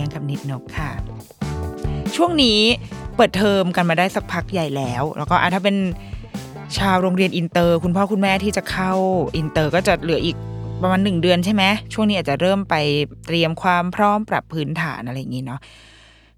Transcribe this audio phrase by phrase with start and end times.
[0.31, 0.89] นิดนกค่ะ
[2.15, 2.59] ช่วงนี้
[3.15, 5.77] เปิดเทอมกันมาได้สักพักใหญ่แล้ว แล้วก็ถ้าเป็น
[6.77, 8.91] ชาวโรงเรียนอินเตอร์ คุณพ่อคุณแม่ที่จะเข้า
[9.37, 10.35] อินเตอร์ก็จะเหลืออีก
[10.81, 12.75] ประมาณหนึ่งเดือนใช่ไหมช่วงนี้อาจจะเริ่มไป
[13.25, 15.59] เตรียมความพร้อมปรับพื้นฐานอะไรอย่างนี้เนาะ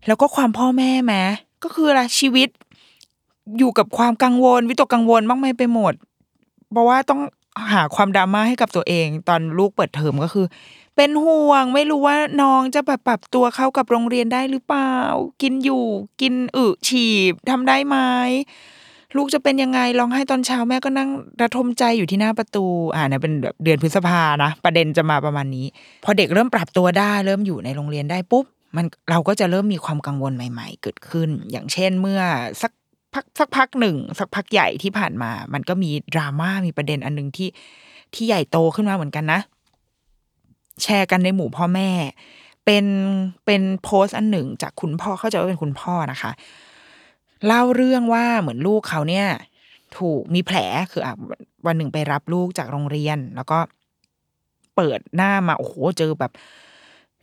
[0.08, 1.23] แล้วก็ความพ่อแม่แม้
[1.64, 2.49] ก็คืออะไรชีวิต
[3.58, 5.94] อยู่กับความกังวล วิตกกังวลมากมายไปหมด
[6.71, 7.21] เพราะว่าต้อง
[7.73, 10.45] หาความดราม่าให้กับตัวเอง ตอนลูกเปิดเทอมก็คือ
[10.95, 14.95] เป็นห่วงไม่รู้ว่าน้องจะแบบปรับตัวเข้ากับโรงเรียนได้หรือเปล่า
[15.41, 15.86] กินอยู่
[16.22, 17.97] กินอึฉีบทำได้ไหม
[19.17, 21.09] ลูกจะเป็นยังไงร้องไห้ตอนเช้าแม่ก็นั่ง
[21.41, 25.66] ระทมใจอยู่ที่หน้าประตู อ่าเนี่ยเป็นแบบเดือนพฤษภานะ ประเด็นจะมาประมาณนี้
[26.03, 28.45] พอเด็กเริ่มปรับตัวได้ เริ่มอยู่ในโรงเรียนได้ปุ๊บ
[28.76, 32.21] มันเราก็จะเริ่มมีความกังวลใหม่ ๆ เกิดขึ้น อย่างเช่นเมื่อ
[32.61, 32.71] สัก
[33.14, 37.49] พักสักพักหนึ่ง สักพักใหญ่ที่ผ่านมา มันก็มีดราม่ามีประเด็นอันหนึ่งที่
[38.14, 39.39] ที่ใหญ่โตขึ้นมาเหมือนกันนะ
[40.82, 41.89] แชร์กันในหมู่พ่อแม่
[42.66, 42.86] เป็น
[43.45, 46.32] เป็นโพสต์อันหนึ่งจากคุณพ่อเข้าใจว่าเป็นคุณพ่อนะคะ
[47.45, 49.28] เล่าเรื่องว่าเหมือนลูกเขาเนี่ย
[49.98, 50.58] ถูกมีแผล
[50.92, 51.14] คืออะ
[51.66, 53.60] วันหนึ่งไปรับลูกจากโรงเรียน แล้วก็
[54.76, 56.32] เปิดหน้ามาโอ้โหเจอแบบ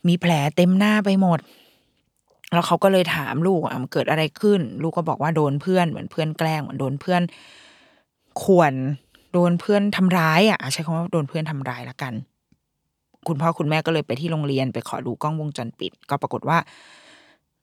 [0.07, 1.39] มีแผลเต็มหน้าไปหมด
[2.53, 7.21] แล้วเขาก็เลยถามลูกอะเกิดอะไรขึ้น ลูกก็บอกว่าโดนเพื่อนเหมือนเพื่อนแกล้งเหมือนโดนเพื่อน
[8.43, 8.73] ข่วน
[9.33, 12.13] โดนเพื่อนทำร้ายอะใช้คำว่าโดนเพื่อนทำร้ายละกัน
[13.27, 16.57] คุณพ่อคุณแม่ก็เลยไปที่โรงเรียนไปขอดูกล้องวงจรปิด ก็ปรากฏว่า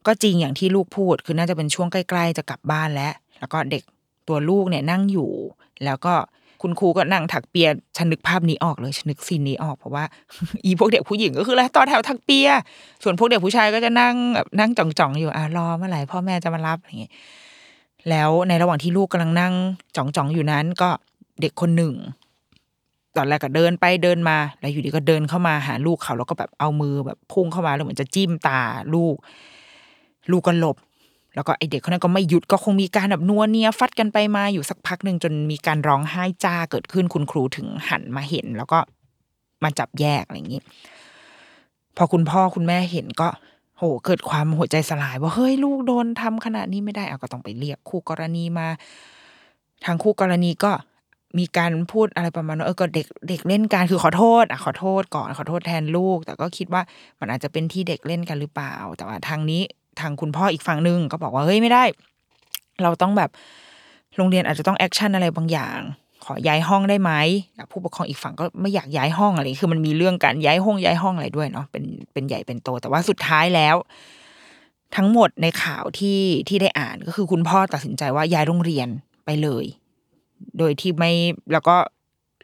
[0.07, 3.83] ก็จริงอย่างที่ลูกพูด คือน่าจะเป็นช่วงใกล้ๆจะกลับบ้านแล้ว แล้วก็เด็ก
[4.29, 5.31] ตัวลูกเนี่ยนั่งอยู่
[5.85, 6.15] แล้วก็
[6.63, 10.05] คุณครูก็นั่งถักเปียฉันนึกภาพนี้ออกเลยฉันนึกซีนนี้ออกเพราะว่า
[10.65, 12.49] อีพวกเด็กผู้หญิงก็คืออะไรต่อแถวถักเปีย
[13.03, 17.13] ส่วนพวกเด็กผู้ชายก็จะนั่งแบบนั่งจ่องๆอยู่อะรอเมื่อไหร่พ่อแม่จะมารับอย่างเงี้ย
[18.11, 19.55] แล้วในระหว่างที่ลูกกำลังนั่ง
[19.97, 20.91] จ่องๆอยู่นั้น ก็
[21.41, 21.95] เด็กคนหนึ่ง
[23.19, 28.61] ตอนแรกก็เดินไปเดินมา แล้วอยู่ดีก็เดินเข้ามาหาลูกเขาแล้วก็แบบเอามือแบบพุ่งเข้ามาแล้วเหมือนจะจิ้มตา
[28.95, 29.17] ลูก
[30.31, 30.77] ลูกก็หลบ
[31.35, 38.79] แล้วก็ไอเด็กคนนั้นก็ไม่หยุดก็คงมีการแบบนัวเนียฟัดกันไปมาอยู่สักพักหนึ่งจนมีการร้องไห้จ้าเกิดขึ้นคุณครูถึงหันมาเห็น แล้วก็
[39.63, 40.61] มาจับแยกอะไรอย่างนี้
[41.97, 43.29] พอคุณพ่อคุณแม่เห็นก็
[43.79, 48.67] โหเกิดความหัวใจสลาย ว่าเฮ้ยลูกโดนทำขนาดนี้ไม่ได้เอาก็ต้องไปเรียกคู่กรณีมา
[49.85, 50.73] ทางคู่กรณีก็
[51.39, 56.83] มีการพูดอะไรประมาณว่าเออก็เด็กเด็กเล่นกันคือขอโทษอะขอโทษก่อนขอโทษแทนลูก แต่ก็คิดว่า
[57.21, 59.63] มันอาจจะเป็นที่เด็กเล่นกันหรือเปล่า แต่ว่าทางนี้
[60.01, 61.85] ทางคุณพ่ออีกฝั่งหนึ่งก็บอกว่าเฮ้ยไม่ได้
[62.83, 63.31] เราต้องแบบ
[64.17, 65.79] โรงเรียนอาจจะต้อง action อะไรบางอย่าง
[66.25, 67.13] ขอย้ายห้องได้ไหม
[67.71, 73.77] ผู้ปกครองอีกฝั่งก็ไม่อยากย้ายห้องอะไรคือมันมีเรื่องการย้ายห้องย้ายห้องอะไรด้วยเนาะเป็นเป็นใหญ่เป็นโต แต่ว่าสุดท้ายแล้ว
[74.97, 78.89] ทั้งหมดในข่าวที่ที่ได้อ่านก็คือคุณพ่อตัดสินใจว่าย้ายโรงเรียน
[79.25, 79.65] ไปเลย
[80.59, 81.13] โดยที่ไม่
[81.53, 81.77] แล้วก็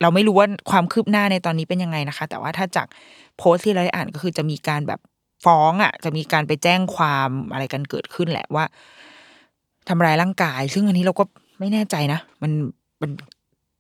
[0.03, 2.87] เราไม่รู้ว่าความคืบหน้าในตอนนี้เป็นยังไงนะคะ แต่ว่าถ้าจาก
[3.39, 5.01] โพสต์ที่เราได้อ่านก็คือจะมีการแบบ
[5.45, 8.65] ฟ้องอะ จะมีการไปแจ้งความอะไรกันเกิดขึ้นแหละว่า
[9.89, 11.25] ทำร้ายร่างกาย ซึ่งอันนี้เราก็
[11.59, 12.53] ไม่แน่ใจนะ มัน
[13.03, 13.11] มัน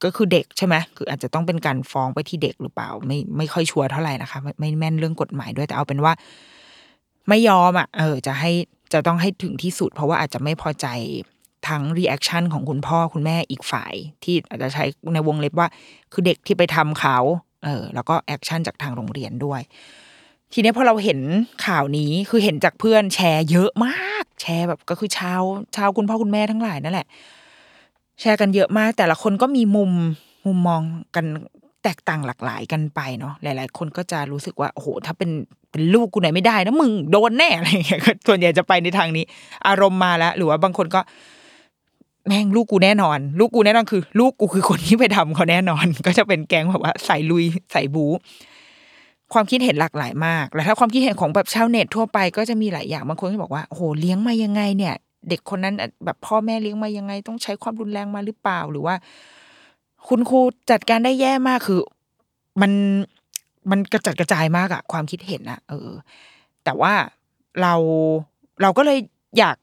[0.04, 6.12] ก็คือเด็กใช่ไหมคืออาจจะต้องเป็นการฟ้องไปที่เด็กหรือเปล่า ไม่ไม่ค่อยชัวร์เท่าไหร่นะคะไม่ไม่แม่นเรื่องกฎหมายด้วยแต่เอาเป็นว่า
[7.28, 8.52] ไม่ยอมอะ เออ จะให้
[8.92, 10.86] จะต้องให้ถึงที่สุด เพราะว่าอาจจะไม่พอใจ
[11.68, 14.84] ทั้ง reaction ของคุณพ่อคุณแม่อีกฝ่าย ที่อาจจะใช้
[15.14, 15.68] ในวงเล็บว่า
[16.12, 17.18] คือเด็กที่ไปทำเขา
[17.64, 19.60] เออแล้วก็ action จากทางโรงเรียนด้วย
[20.52, 21.20] ทีนี้พอเราเห็น
[21.66, 25.42] ข่าวนี้คือเห็นจากเพื่อนแชร์เยอะมาก แชร์แบบก็คือชาว
[25.76, 27.06] ชาวคุณพ่อคุณแม่ทั้งหลายนั่นแหละ
[28.20, 29.90] แชร์กันเยอะมาก แต่ละคนก็มีมุม
[30.46, 30.80] มุมมอง
[31.16, 31.26] กัน
[31.84, 35.30] แตกต่างหลากหลายกันไปเนาะหลาย ๆ คนก็จะรู้สึกว่าโอ้โหถ้าเป็น
[35.70, 39.24] เป็นลูกกูไหนไม่ได้นะมึงโดนแน่อะไรอย่างเงี้ยก็ส่วนใหญ่จะไปในทางนี้
[39.68, 41.00] อารมณ์มาแล้ว หรือว่าบางคนก็
[42.26, 48.06] แม่งลูกกูแน่นอน ลูกกูแน่นอนคือ ลูกกูคือคนที่ไปทำเขาแน่นอน ก็จะเป็นแก๊งแบบว่าใส่ลุยใส่บู
[49.32, 54.94] ความคิดเห็นหลากหลายมาก แล้วถ้าความคิดเห็นของแบบชาวเน็ตทั่วไปก็จะมีหลายอย่างบางคนก็บอกว่าโอ้โหเลี้ยงมายังไงเนี่ย
[55.28, 55.74] เด็กคนนั้น
[56.04, 58.94] แบบพ่อแม่เลี้ยงมายังไง ต้องใช้ความรุนแรงมาหรือเปล่าหรือว่า
[60.08, 60.40] คุณครู
[60.70, 61.80] จัดการได้แย่มากคือ
[62.60, 62.72] มัน
[63.70, 65.90] มันกระจัดกระจายมากอะความคิดเห็นอะเออ
[66.64, 66.92] แต่ว่า
[67.62, 67.74] เรา
[68.62, 68.98] เราก็เลย
[69.38, 69.56] อยาก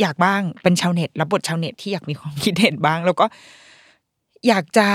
[0.00, 3.26] อยากบ้างเป็นชาวเน็ตรับบทชาวเน็ตที่อยากมีความคิดเห็นบ้าง แล้วก็
[4.48, 4.88] อยากจะ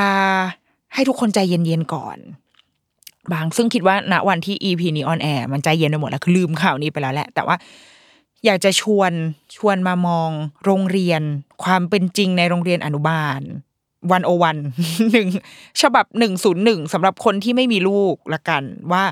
[0.94, 2.18] ให้ทุกคนใจเย็นๆก่อน
[3.34, 7.56] บางซึ่งคิดว่าณวันที่ EP นี้ออนแอร์มันใจเย็นไปหมดแล้วคือลืมข่าวนี้ไปแล้วแหละ แต่ว่า
[8.46, 9.12] อยากจะชวน
[9.56, 10.30] ชวนมามอง
[10.64, 11.22] โรงเรียน
[11.64, 13.42] ความเป็นจริงในโรงเรียนอนุบาล
[14.12, 14.58] วันโอวัน
[15.12, 15.28] หนึ่ง
[15.82, 19.04] ฉบับหนึ่งศูนย์หนึ่งสำหรับคนที่ไม่มีลูกละกันว่า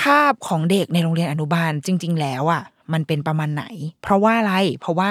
[0.00, 3.64] ภาพของเด็กในโรงเรียนอนุบาลจริง ๆ แล้วอะ มันเป็นประมาณไหน
[4.02, 5.08] เพราะว่าอะไร เพราะว่า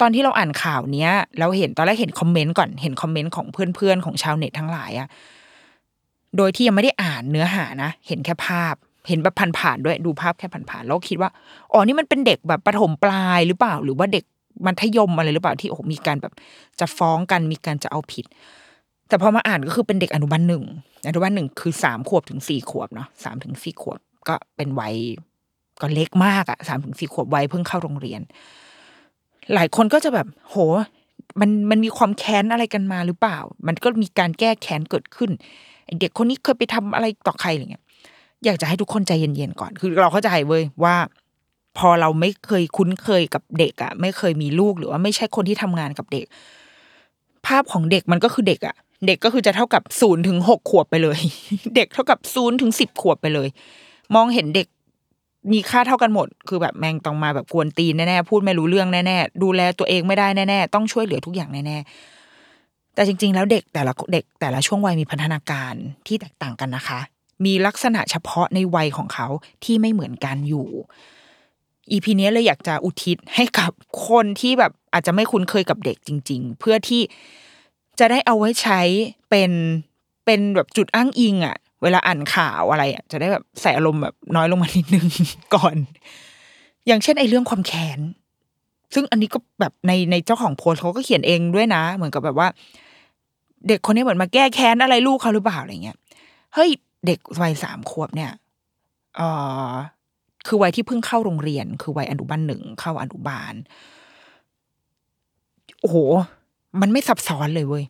[0.00, 5.08] ตอนที่เราอ่านข่าวเนี้ย เราเห็นตอนแรกเห็นคอมเมนต์ก่อนเห็นคอมเมนต์ของเพื่อนๆ ของชาวเน็ตทั้งหลายอะ
[6.36, 8.74] โดยที่ยังไม่ได้อ่านเนื้อหานะเห็นแค่ภาพ
[9.08, 11.30] เห็นแบบผ่านๆด้วยดูภาพแค่ผ่านๆแล้วคิดว่า
[11.72, 14.24] อ๋อนี่มันเป็นเด็กแบบประถมปลายหรือเปล่า หรือว่าเด็ก
[14.66, 16.32] มัธยมอะไรหรือเปล่าที่โอ้มีการแบบ
[16.80, 18.24] จะฟ้องกันมีการจะเอาผิด
[19.08, 20.64] แต่พอมาอ่านก็คือเป็นเด็กอนุบาลหนึ่ง
[21.08, 23.98] อนุบาลหนึ่งคือสามขวบถึงสี่ขวบเนาะสามถึงสี่ขวบ
[24.28, 24.94] ก็เป็นวัย
[25.80, 28.20] ก็เล็กมากอะสามถึงสี่ขวบวัยเพิ่งเข้าโรงเรียน
[29.54, 30.56] หลายคนก็จะแบบ โห
[31.40, 35.30] มันมันมีความแค้นอะไรกันมาหรือเปล่า มันก็มีการแก้แค้นเกิดขึ้น
[36.00, 37.84] เด็กคนนี้เคยไปทำอะไรต่อใครอะไรเงี้ย
[38.44, 40.96] อยากจะให้ทุกคนใจเย็นๆก่อน คือเราเข้าใจเว้ยว่า
[41.78, 46.26] พอเราไม่เคยคุ้นเคยกับเด็กอะไม่เคยมีลูกหรือว่าไม่ใช่คนที่ทำงานกับเด็ก
[47.46, 48.76] ภาพของเด็กมันก็คือเด็กอะ
[49.06, 51.20] เด็กก็คือจะเท่ากับศูนย์ถึงหกขวบไปเลย
[51.76, 53.48] เด็กเท่ากับศูนย์ถึงสิบขวบไปเลย
[54.14, 54.66] มองเห็นเด็ก
[55.52, 65.74] มีค่าเท่ากันหมด คือแบบแมงต้องมาแบบกวนตีนแน่ๆพูดไม่รู้เรื่องแน่ๆดูแลตัวเองไม่ได้แน่ๆต้องช่วยเหลือทุกอย่างแน่ๆแต่จริง ๆ แล้วเด็กแต่ละเด็กแต่ละช่วงวัยมีพัฒนาการ
[66.06, 67.00] ที่แตกต่างกันนะคะ
[67.44, 69.26] มีลักษณะเฉพาะในวัยของเขา
[69.64, 70.68] ที่ไม่เหมือนกันอยู่
[71.90, 73.72] อีพีนี้เลยอยากจะอุทิศให้กับ
[74.08, 77.02] คนที่แบบอาจจะไม่คุ้นเคยกับเด็กจริง ๆ เพื่อที่
[77.98, 78.80] จะได้เอาไว้ใช้
[79.30, 79.50] เป็น
[80.24, 85.06] เป็นแบบจุดอ้างอิงอะ เวลาอ่านข่าวอะไรอะจะได้แบบใส่อารมณ์แบบน้อยลงมานิดนึง
[85.54, 85.76] ก่อน
[86.86, 88.00] อย่างเช่นไอ้เรื่องความแค้น
[88.94, 92.48] ซึ่งอันนี้ก็แบบในในเจ้าของโพสเขาก็เขียนเองด้วยนะ เหมือนกับแบบว่า
[93.68, 95.96] เด็กคนนี้เหมือนมาแก้แค้นอะไรลูกเขาหรือเปล่าอะไรเงี้ย
[96.54, 96.70] เฮ้ย
[97.06, 98.30] เด็กวัยสามขวบเนี่ย
[99.16, 99.20] เอ
[99.70, 99.72] อ
[100.46, 103.54] คือวัยที่เพิ่งเข้าโรงเรียน คือวัยอนุบาลหนึ่งเข้าอนุบาล
[105.80, 105.96] โอ้โห
[106.80, 107.84] มันไม่ซับซ้อนเลยเว้ย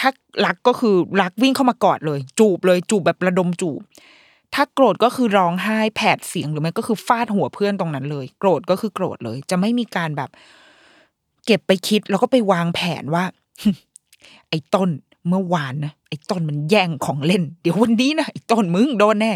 [0.00, 0.10] ถ้า
[0.46, 3.80] รักก็คือรักวิ่งเข้ามากอดเลย จูบเลยจูบแบบระดมจูบ
[4.54, 10.30] ถ้าโกรธก็คือร้องไห้แผดเสียงหรือไม่ก็คือฟาดหัวเพื่อนตรงนั้นเลย โกรธก็คือโกรธเลย จะไม่มีการแบบ
[11.46, 13.24] เก็บไปคิดแล้วก็ไปวางแผนว่า
[14.48, 14.88] ไอ้ต้น
[15.28, 19.32] เมื่อวานนะไอ้ต้นมันแย่งของเล่น เดี๋ยววันนี้นะไอ้ต้นมึงโดนแน่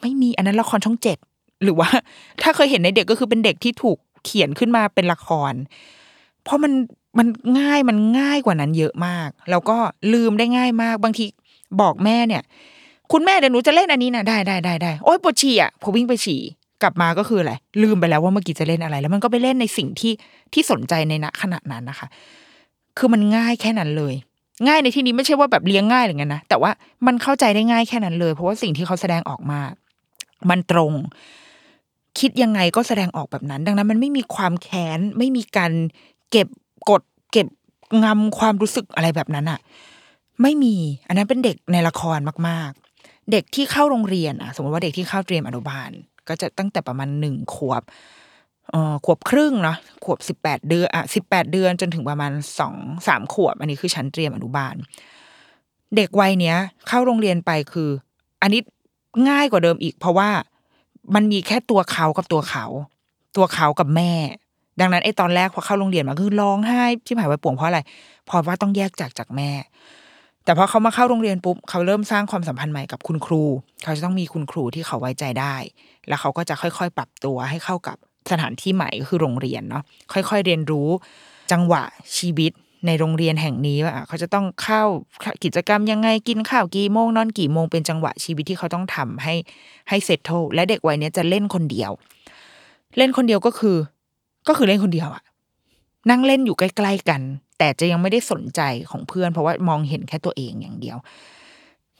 [0.00, 1.18] ไม่มีอันนั้นละครช่องเจ็ด
[1.62, 1.88] หรือว่า
[2.42, 5.52] ถ้าเคยเห็นในเด็กก็คือเป็นเด็กที่ถูกเขียนขึ้นมาเป็นละคร
[6.42, 6.72] เพราะมัน
[7.18, 7.26] มัน
[7.58, 9.78] ง่ายมันง่ายกว่านั้นเยอะมาก แล้วก็
[10.12, 11.24] ลืมได้ง่ายมาก บางที
[11.80, 12.42] บอกแม่เนี่ย
[13.12, 16.40] คุณแม่เดี๋ยวหนูจะเล่นอันนี้นะได้ได้ได้ได้โอ๊ยปวดฉี่อะพอวิ่งไปฉี่
[16.82, 17.52] กลับมาก็คืออะไร
[17.82, 20.12] ลืมไปแล้วว่าเมื่อกี้จะเล่นอะไร แล้วมันก็ไปเล่นในสิ่งที่
[20.52, 22.06] ที่สนใจในณขณะนั้นนะคะ
[22.98, 24.14] คือมันง่ายแค่นั้นเลย
[24.66, 26.70] ง่ายในที่นี้ไม่ใช่ว่าแบบเลี้ยงง่ายหรือไงนะแต่ว่า
[27.06, 29.60] มันเข้าใจได้ง่ายแค่นั้นเลย เพราะว่าสิ่งที่เขาแสดงออกมา
[30.50, 30.92] มันตรง
[32.18, 35.72] คิดยังไงก็แสดงออกแบบนั้น ดังนั้นมันไม่มีความแค้นไม่มีการ
[36.30, 36.48] เก็บ
[36.90, 37.46] กดเก็บ
[38.04, 39.60] งำความรู้สึกอะไรแบบนั้นอะ
[40.42, 40.76] ไม่มี
[41.06, 45.90] อันนั้นเป็นเด็กในละครมาก ๆ เด็กที่เข้าโรงเรียนอะสมมติว่าเด็กที่เข้าเตรียมอนุบาล
[46.28, 47.82] ก็จะตั้งแต่ประมาณหนึ่งขวบ
[48.70, 52.74] เอ่อขวบครึ่งเนาะขวบสิบแปดเดือนอะสิบแปดเดือนจนถึงประมาณสอง
[53.06, 54.74] สามขวบ อันนี้คือชั้นเตรียมอนุบาล
[55.96, 56.56] เด็กวัยเนี้ย
[56.88, 57.90] เข้าโรงเรียนไปคือ
[58.42, 58.60] อันนี้
[59.28, 60.30] ง่ายกว่าเดิมอีก เพราะว่า
[61.14, 62.64] มันมีแค่ตัวเขากับตัวเขา
[63.36, 64.12] ตัวเขากับแม่
[64.80, 67.80] ดังนั้นไอ้ตอนแรกพอเข้าโรงเรียนมาคือร้องไห้ที่หายไปป่วงเพราะอะไร
[68.26, 69.50] เพราะว่าต้องแยกจากจากแม่
[70.44, 73.42] แต่พอเขามาเข้าโรงเรียนปุ๊บเขาเริ่มสร้างความสัมพันธ์ใหม่กับคุณครู
[73.84, 75.56] เขาจะต้องมีคุณครูที่เขาไว้ใจได้
[76.08, 77.96] แล้วเขาก็จะค่อยๆ ปรับตัวให้เข้ากับ
[78.30, 80.88] สถานที่ใหม่ก็คือโรงเรียนเนาะค่อยๆ เรียนรู้
[81.52, 81.82] จังหวะ
[82.18, 82.52] ชีวิต
[82.86, 84.82] ในโรงเรียนแห่งนี้ว่าเขาจะต้องเข้า
[85.44, 89.34] กิจกรรมยังไงกินข้าวกี่โมงนอนกี่โมงเป็นจังหวะชีวิตที่เขาต้องทำให้
[89.88, 91.90] ให้เซตโตและเด็กวัยนี้จะเล่นคนเดียว
[92.96, 93.76] เล่นคนเดียวก็คือ
[94.48, 95.22] ก็คือเล่นคนเดียวอะ
[96.10, 97.20] นั่งเล่นอยู่ใกล้ๆกัน
[97.58, 98.60] แต่จะยังไม่ได้สนใจ
[98.90, 100.96] ของเพื่อน เพราะว่ามองเห็นแค่ตัวเองอย่างเดียว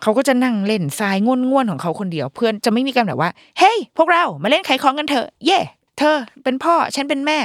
[0.02, 5.58] เขาก็จะนั่งเล่นทรายง่วนๆของเขาคนเดียว เพื่อนจะไม่มีการแบบว่า เฮ้ย พวกเรามาเล่นไขของกันเถอะเย่
[5.98, 7.38] เธอเป็นพ่อ ฉันเป็นแม่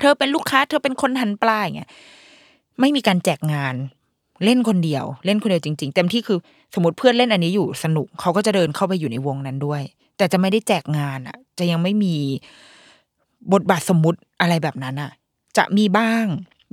[0.00, 1.90] เธอเป็นลูกค้า เธอเป็นคนหันปลาอย่างเงี้ย
[2.80, 3.74] ไม่มีการแจกงาน
[4.44, 6.38] เล่นคนเดียว เล่นคนเดียวจริง ๆ เต็มที่คือ
[6.74, 9.82] สมมติเพื่อนเล่นอันนี้อยู่สนุกเขาก็จะเดินเข้าไปอยู่ในวงนั้นด้วย
[10.16, 12.16] แต่จะไม่ได้แจกงานอะ จะยังไม่มี
[13.52, 15.10] บทบาทสมมติอะไรแบบนั้นอะ
[15.56, 16.24] จะมีบ้าง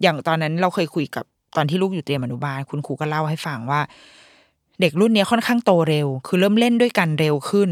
[0.02, 3.82] อย่างตอนนั้นเราเคยคุยกับตอนที่ลูกอยู่เตรียมอนุบาล คุณครูก็เล่าให้ฟังว่า
[4.82, 7.70] เด็กรุ่นนี้ค่อนข้างโตเร็ว คือเริ่มเล่นด้วยกันเร็วขึ้น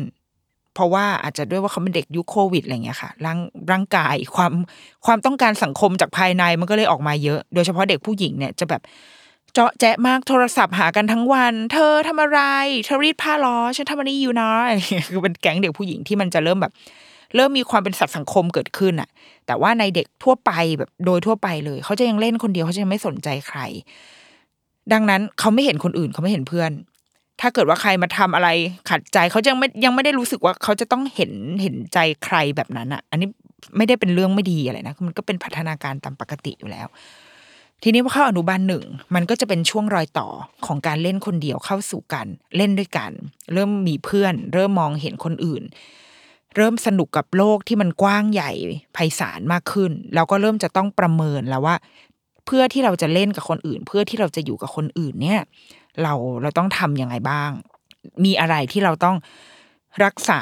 [0.74, 3.40] เพราะว่าอาจจะด้วยว่าเขาเป็นเด็กยุคโควิดอะไรเงี้ยค่ะ ร่าง
[3.72, 4.52] ร่างกายความ
[5.06, 8.82] ความต้องการสังคมจากภายในมันก็เลยออกมาเยอะ โดยเฉพาะเด็กผู้หญิงเนี่ยจะแบบ
[9.54, 12.40] เจาะแจ๊ะมากโทรศัพท์หากันทั้งวัน เธอทำอะไร
[12.86, 14.80] เธอรีดผ้าล้อฉันทำอันนี้อยู่นะอะไร
[15.12, 16.74] คือเป็นแก๊งเด็กผู้หญิงที่มันจะเริ่มแบบ
[17.36, 19.10] เริ่มมีความเป็นสัตว์สังคมเกิดขึ้นอะ
[19.48, 23.60] แต่ว่าในเด็กทั่วไปแบบโดยทั่วไปเลย เขาจะยังเล่นคนเดียวเขาจะยังไม่สนใจใคร
[24.94, 26.72] ดังนั้นเขาไม่เห็นคนอื่นเขาไม่เห็นเพื่อน
[27.42, 28.50] ถ้าเกิดว่าใครมาทำอะไร
[28.90, 33.28] ขัดใจเขายังไม่ยังไม่ได้รู้สึกว่าเขาจะต้องเห็นเห็นใจใครแบบนั้นอะอันนี้
[33.78, 36.88] ไม่ได้เป็นเรื่องไม่ดีอะไรนะมันก็เป็นพัฒนาการตามปกติอยู่แล้ว
[37.84, 38.84] ทีนี้พอเข้าอนุบาลหนึ่ง
[39.16, 40.28] มันก็จะเป็นช่วงรอยต่อ
[40.66, 43.12] ของการเล่นคนเดียวเข้าสู่กันเล่นด้วยกัน
[43.54, 45.64] เริ่มมีเพื่อน เริ่มมองเห็นคนอื่น
[46.56, 48.52] เริ่มสนุกกับโลกที่มันกว้างใหญ่
[48.94, 51.76] ไพศาลมากขึ้น เราก็เริ่มจะต้องประเมินแล้วว่า
[52.46, 55.42] เพื่อที่เราจะเล่นกับคนอื่น เพื่อที่เราจะอยู่กับคนอื่นเนี่ย
[56.02, 57.52] เราเราต้องทำยังไงบ้าง
[58.26, 59.16] มีอะไรที่เราต้อง
[60.04, 60.42] รักษา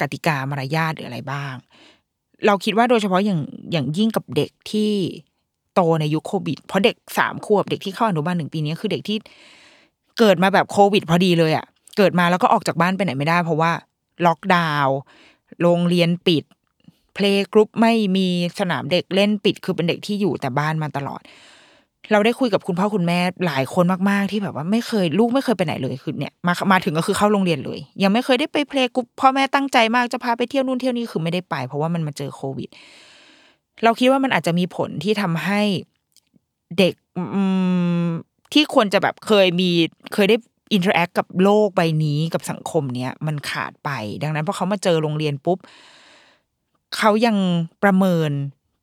[0.00, 1.54] กติกามารยาทหรืออะไรบ้าง
[2.46, 3.40] เราคิดว่าโดยเฉพาะอย่าง
[3.72, 4.92] อย่างยิ่งกับเด็กที่
[5.74, 9.16] โตในยุคโควิด เพราะเด็กสามขวบเด็กที่เข้าอนุบาลหนึ่งปีนี้คือเด็กที่
[10.18, 13.72] เกิดมาแบบโควิด พอดีเลยอะ่ะเกิดมาแล้วก็ออกจากบ้านไปไหนไม่ได้ เพราะว่า
[14.26, 14.98] ล็อกดาวน์
[15.62, 16.44] โรงเรียนปิด
[17.14, 18.26] playgroup ไม่มี
[18.58, 21.22] สนามเด็กเล่นปิด คือเป็นเด็กที่อยู่แต่บ้านมาตลอด
[22.12, 32.68] เราได้คุยกับคุณพ่อคุณแม่หลายคนมากๆ ที่แบบว่าไม่เคยลูกไม่เคยไปไหนเลยคือเนี่ยมามาถึงก็คือเข้าโรงเรียนเลย ยังไม่เคยได้ไป playgroup พ่อแม่ตั้งใจมากจะพาไปเที่ยวนู่นเที่ยวนี่คือไม่ได้ไป เพราะว่ามันมาเจอโควิด
[33.84, 35.62] เราคิดว่ามันอาจจะมีผลที่ทำให้
[36.78, 36.94] เด็ก
[38.52, 39.70] ที่ควรจะแบบเคยมี
[40.14, 40.36] เคยได้
[40.72, 43.90] interact กับโลกใบนี้กับสังคมเนี้ยมันขาดไป
[44.22, 45.58] ดังนั้นพอเขามาเจอโรงเรียนปุ๊บ
[46.96, 47.36] เขายัง
[47.82, 48.30] ประเมิน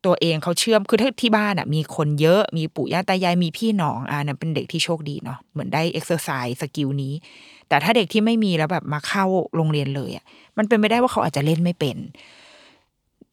[0.06, 7.12] ตัวเองเขาเชื่อมคือถ้าที่บ้านอะมีคนเยอะมีปู่ย่าตายายมีพี่น้องอะนั่นเป็นเด็กที่โชคดีเนาะเหมือนได้ exercise skill นี้
[7.68, 9.24] แต่ถ้าเด็กที่ไม่มีแล้วแบบมาเข้า
[9.56, 10.24] โรงเรียนเลยอะ
[10.58, 11.96] มันเป็นไปได้ว่าเขาอาจจะเล่นไม่เป็น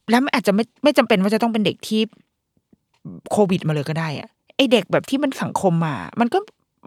[0.09, 2.01] แล้วอาจจะไม่ไม่จำเป็นว่าจะต้องเป็นเด็กที่
[3.31, 6.39] โควิดมาเลยก็ได้อะไอ้เด็กแบบที่มันสังคมมา มันก็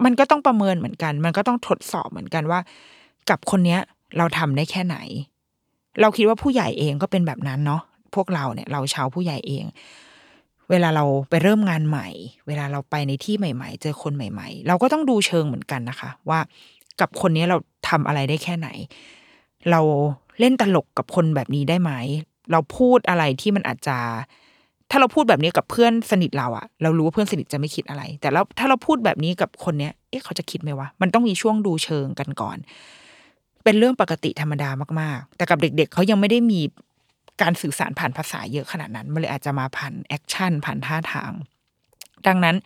[0.04, 2.60] มันก็ต้องประเมินเหมือนกัน มันก็ต้องทดสอบเหมือนกันว่า
[3.30, 3.80] กับคนเนี้ย
[4.18, 4.96] เราทำได้แค่ไหน
[6.00, 7.82] เราคิดว่าผู้ใหญ่เองก็เป็นแบบนั้นเนาะ
[8.14, 9.64] พวกเราเนี่ยเราชาวผู้ใหญ่เอง
[10.70, 12.08] เวลาเราไปเริ่มงานใหม่
[12.46, 16.38] เวลาเราไปในที่ใหม่ ๆ เจอคนใหม่ ๆ เราก็ต้องดูเชิงเหมือนกันนะคะ ว่า
[17.00, 17.56] กับคนนี้เรา
[17.88, 18.68] ทำอะไรได้แค่ไหน
[19.70, 19.80] เรา
[20.40, 21.92] เล่นตลกกับคนแบบนี้ได้ไหม
[22.52, 23.98] เราพูดอะไรที่มันอาจจะ
[24.90, 32.56] ถ้าเราพูดแบบนี้กับเพื่อนสนิทเราอะเรารู้ว่าเพื่อนสนิทจะไม่คิดอะไร แต่แล้วถ้าเราพูดแบบนี้กับคนเนี้ยเอ๊ะเขาจะคิดไหมวะมันต้องมีช่วงดูเชิงกันก่อน
[33.64, 36.60] เป็นเรื่องปกติธรรมดามากๆ แต่กับเด็ก ๆเขายังไม่ได้มี
[37.42, 41.32] การสื่อสารผ่านภาษาเยอะขนาดนั้นมันเลยอาจจะมาผ่าน action ผ่านท่าทาง
[42.26, 42.56] ดังนั้น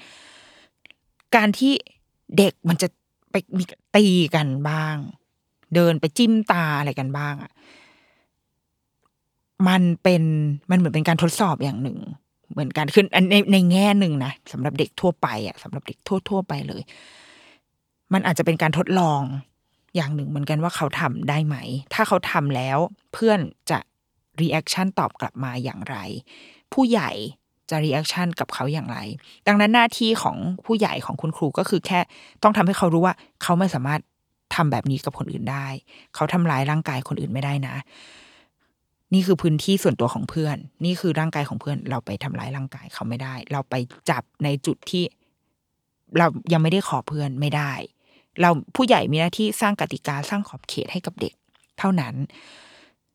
[1.36, 1.72] การที่
[2.38, 2.88] เด็กมันจะ
[3.30, 3.64] ไปมี
[3.96, 4.96] ตีกันบ้าง
[5.74, 7.52] เดินไปจิ้มตาอะไรกันบ้างอะ
[9.68, 10.22] มันเป็น
[10.70, 11.98] มันเหมือนเป็นการทดสอบอย่างหนึ่ง
[12.52, 16.82] เหมือนกันคือในในแง่หนึ่งนะสำหรับเด็กทั่วไปอะสำหรับเด็กทั่วทั่วไปเลย
[18.12, 19.22] มันอาจจะเป็นการทดลอง
[19.96, 21.56] อย่างหนึ่งเหมือนกันว่าเขาทำได้ไหม
[21.94, 22.78] ถ้าเขาทำแล้ว
[23.12, 23.40] เพื่อน
[23.70, 23.78] จะ
[24.40, 25.96] reaction ตอบกลับมาอย่างไร
[26.72, 27.10] ผู้ใหญ่
[27.70, 28.98] จะ reaction กับเขาอย่างไร
[29.46, 30.36] ดังนั้นหน้าที่ของ
[30.66, 32.00] ผู้ใหญ่ของคุณครูก็คือแค่
[32.42, 34.00] ต้องทำให้เขารู้ว่าเขาไม่สามารถ
[34.54, 35.66] ทำแบบนี้กับคนอื่นได้
[36.14, 37.74] เขาทำร้ายร่างกายคนอื่นไม่ได้นะ
[39.14, 43.74] นี่คือพื้นที่ส่วนตัวของเพื่อน นี่คือร่างกายของเพื่อน เราไปทำร้ายร่างกายเขาไม่ได้ เราไป
[44.10, 45.04] จับในจุดที่
[46.18, 47.72] เรายังไม่ได้ขอเพื่อนไม่ได้
[48.40, 51.34] เราผู้ใหญ่มีหน้าที่สร้างกติกาสร้างขอบเขตให้กับเด็ก
[51.78, 52.14] เท่านั้น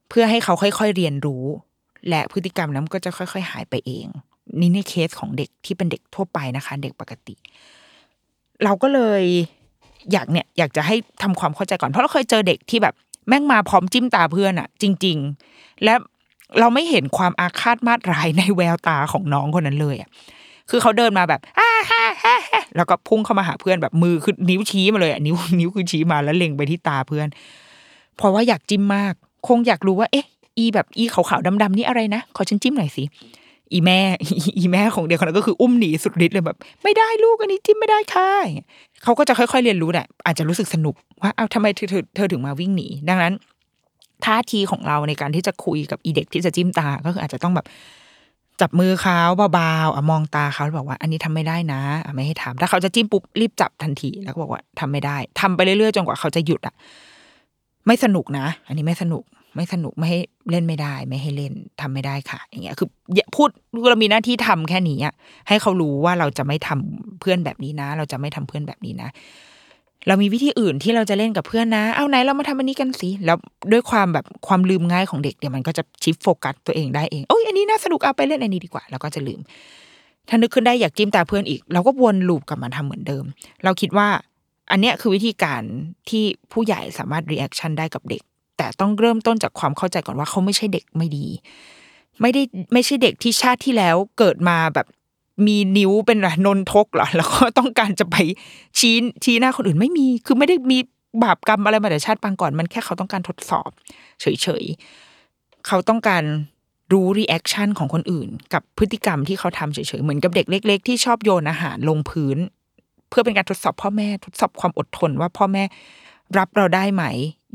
[0.09, 1.45] เพื่อให้เขาค่อยๆเรียนรู้
[2.09, 4.07] และพฤติกรรมนั้นก็จะค่อย ๆ หายไปเอง
[4.59, 7.35] นี่ในเคสของเด็กที่เป็นเด็กทั่วไปนะคะ เด็กปกติ
[8.63, 9.23] เราก็เลย
[10.11, 12.95] อยากเนี่ยอยากจะให้ทำความเข้าใจก่อนเพราะเราเคยเจอเด็กที่แบบ
[13.27, 15.17] แม่งมาพร้อมจิ้มตาเพื่อนอะจริง
[15.51, 15.93] ๆ และ
[16.59, 20.09] เราไม่เห็นความอาฆาตมาตร้ายในแววตาของน้องคนนั้นเลยอะ
[20.69, 27.27] คือเขาเดินมาแบบอ้าฮ่าฮ่าฮ่าแล้วก็พุ่งเข้ามาหาเพื่อนแบบมือคือนิ้วชี้มาเลยอะนิ้วนิ้วคือชี้มาแล้วเล็งไปที่ตาเพื่อน
[28.17, 29.13] เพราะว่าอยากจิ้มมาก
[29.47, 30.25] คงอยากรู้ว่า เอ๊ะ
[30.57, 33.03] อีแบบอีขาวๆดำๆนี่อะไรนะขอฉันจิ้มหน่อยสิ
[33.73, 33.99] อีแม่
[34.59, 38.67] อีแม่ของเด็กคนนั้นก็คืออุ้มหนีสุดฤทธิ์เลยแบบ ไม่ได้ลูกอันนี้จิ้มไม่ได้ค่ะอย่างเงี้ย
[39.03, 43.33] เขาก็จะค่อยๆเรียนรู้แหละอาจจะรู้สึกสนุกว่าเอาทำไมเธอเธอถึงมาวิ่งหนี ดังนั้น
[44.25, 47.65] ท่าทีของเราในการที่จะคุยกับอีเด็กที่จะจิ้มตาก็คืออาจจะต้องแบบ
[48.61, 49.19] จับมือเขา
[49.53, 56.75] เบาๆอะมองตาเขาแล้วบอกว่า อันนี้ทำไม่ได้นะอะไม่ให้ทำถ้าเขาจะจิ้มปุ๊บรีบจับทันทีแล้วก็บอกว่าทำไม่ได้ทำไปเรื่อยๆจนกว่าเขาจะหยุดอะ
[57.87, 59.23] ไม่สนุกนะ อันนี้ไม่สนุก
[59.55, 60.19] ไม่สนุกไม่ให้
[60.49, 62.89] เล่นไม่ได้ ไม่ให้เล่นทำไม่ได้ค่ะ อย่างเงี้ยคือ
[63.35, 63.49] พูด
[63.89, 65.13] เรามีหน้าที่ทำแค่นี้อะ
[65.47, 69.09] ให้เขารู้ว่าเราจะไม่ทำเพื่อนแบบนี้นะ เราจะไม่ทำเพื่อนแบบนี้นะ
[70.07, 73.37] เรามีวิธีอื่นที่เราจะเล่นกับเพื่อนนะ เอาไหนเรามาทำอันนี้กันสิ แล้ว
[73.71, 79.39] ด้วยความแบบความลืมง่ายของเด็กเนี่ยมันก็จะ shift focus ตัวเองได้เอง โอ้ยอันนี้น่าสนุกเอาไปเล่นอันนี้ดีกว่า แล้วก็จะลืม
[80.29, 83.23] ถ้านึกขึ้นได้อยากจิ้มตาเพื่อนอีก เราก็วน loop กลับมาทำเหมือนเดิม
[83.63, 84.07] เราคิดว่า
[84.71, 85.61] อันเนี้ยคือวิธีการ
[86.09, 88.21] ที่ผู้ใหญ่สามารถ reaction ได้กับเด็ก
[88.57, 91.27] แต่ต้องเริ่มต้นจากความเข้าใจก่อนว่าเขาไม่ใช่เด็กไม่ดี
[92.21, 92.41] ไม่ได้
[92.73, 94.87] ไม่ใช่เด็กที่ชาติที่แล้วเกิดมาแบบ
[95.47, 98.15] มีนิ้วเป็นนนทกหรอแล้วก็ต้องการจะไป
[98.79, 100.77] ชี้ชี้หน้าคนอื่นไม่มีคือไม่ได้มี
[101.23, 103.69] บาปกรรมอะไรมาแต่ชาติปางก่อน มันแค่เขาต้องการทดสอบ
[104.21, 106.23] เฉยๆเขาต้องการ
[106.91, 112.37] รู้ reaction ของคนอื่น กับพฤติกรรมที่เขาทำเฉยๆเหมือนกับเด็กเล็ก ๆ ที่ชอบโยนอาหารลงพื้น
[113.09, 115.63] เพื่อเป็นการทดสอบพ่อแม่ทดสอบความอดทนว่าพ่อแม่
[116.37, 117.03] รับเราได้ไหม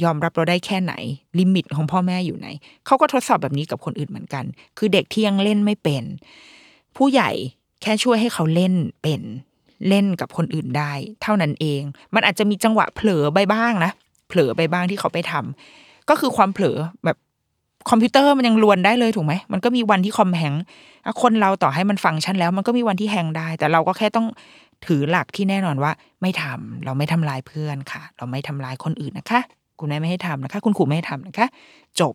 [0.04, 0.94] ยอมรับเราได้แค่ไหน
[1.38, 2.48] limit ของพ่อแม่อยู่ไหน
[2.86, 4.44] เขาก็ทดสอบแบบนี้กับคนอื่นเหมือนกัน
[4.78, 6.04] คือเด็กที่ยังเล่นไม่เป็น
[6.96, 7.30] ผู้ใหญ่
[7.82, 9.22] แค่ช่วยให้เขาเล่นเป็น
[9.88, 11.82] เล่นกับคนอื่นได้ เท่านั้นเอง
[12.14, 13.92] มันอาจจะมีจังหวะเผลอไปบ้างนะ
[14.28, 17.16] เผลอไปบ้างที่เขาไปทำก็คือความเผลอแบบ
[17.90, 20.54] คอมพิวเตอร์มันยังลวนได้เลยถูกไหมมันก็มีวันที่คอมแฮง
[21.22, 24.26] คนเราต่อให้มันฟังก์ชันแล้ว มันก็มีวันที่แฮงได้ แต่เราก็แค่ต้อง
[24.86, 29.40] ถือหลักที่แน่นอนว่าไม่ทำเราไม่ทำลายเพื่อนค่ะ เราไม่ทำลายคนอื่นนะคะ
[29.78, 31.46] คุณแม่ไม่ให้ทำนะคะ คุณครูไม่ให้ทำนะคะ
[32.00, 32.14] จบ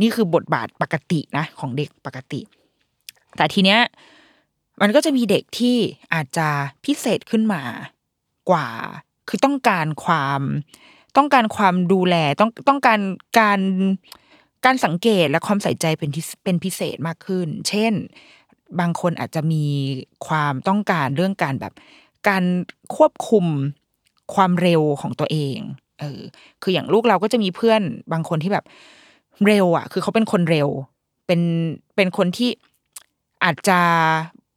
[0.00, 2.40] นี่คือบทบาทปกตินะ ของเด็กปกติ
[3.36, 3.80] แต่ทีเนี้ย
[4.80, 5.76] มันก็จะมีเด็กที่
[6.14, 6.48] อาจจะ
[6.84, 7.62] พิเศษขึ้นมา
[8.50, 8.68] กว่า
[9.28, 10.40] คือต้องการความ
[11.16, 13.00] ต้องการความดูแลต้องต้องการ
[13.38, 13.60] การ
[14.64, 16.10] การสังเกตและความใส่ใจเป็น
[16.44, 17.92] เป็นพิเศษมากขึ้น เช่น
[18.80, 19.64] บางคนอาจจะมี
[20.26, 21.72] ความต้องการเรื่องการแบบ
[22.28, 22.44] การ
[22.96, 23.46] ควบคุม
[24.34, 25.58] ความเร็วของตัวเอง
[26.00, 26.20] เออ
[26.62, 27.80] คืออย่างลูกเราก็จะมีเพื่อน
[28.12, 28.64] บางคนที่แบบ
[29.46, 30.68] เร็ว อะ คือเขาเป็นคนเร็ว
[31.26, 31.40] เป็น
[31.96, 32.50] เป็นคนที่
[33.44, 33.78] อาจจะ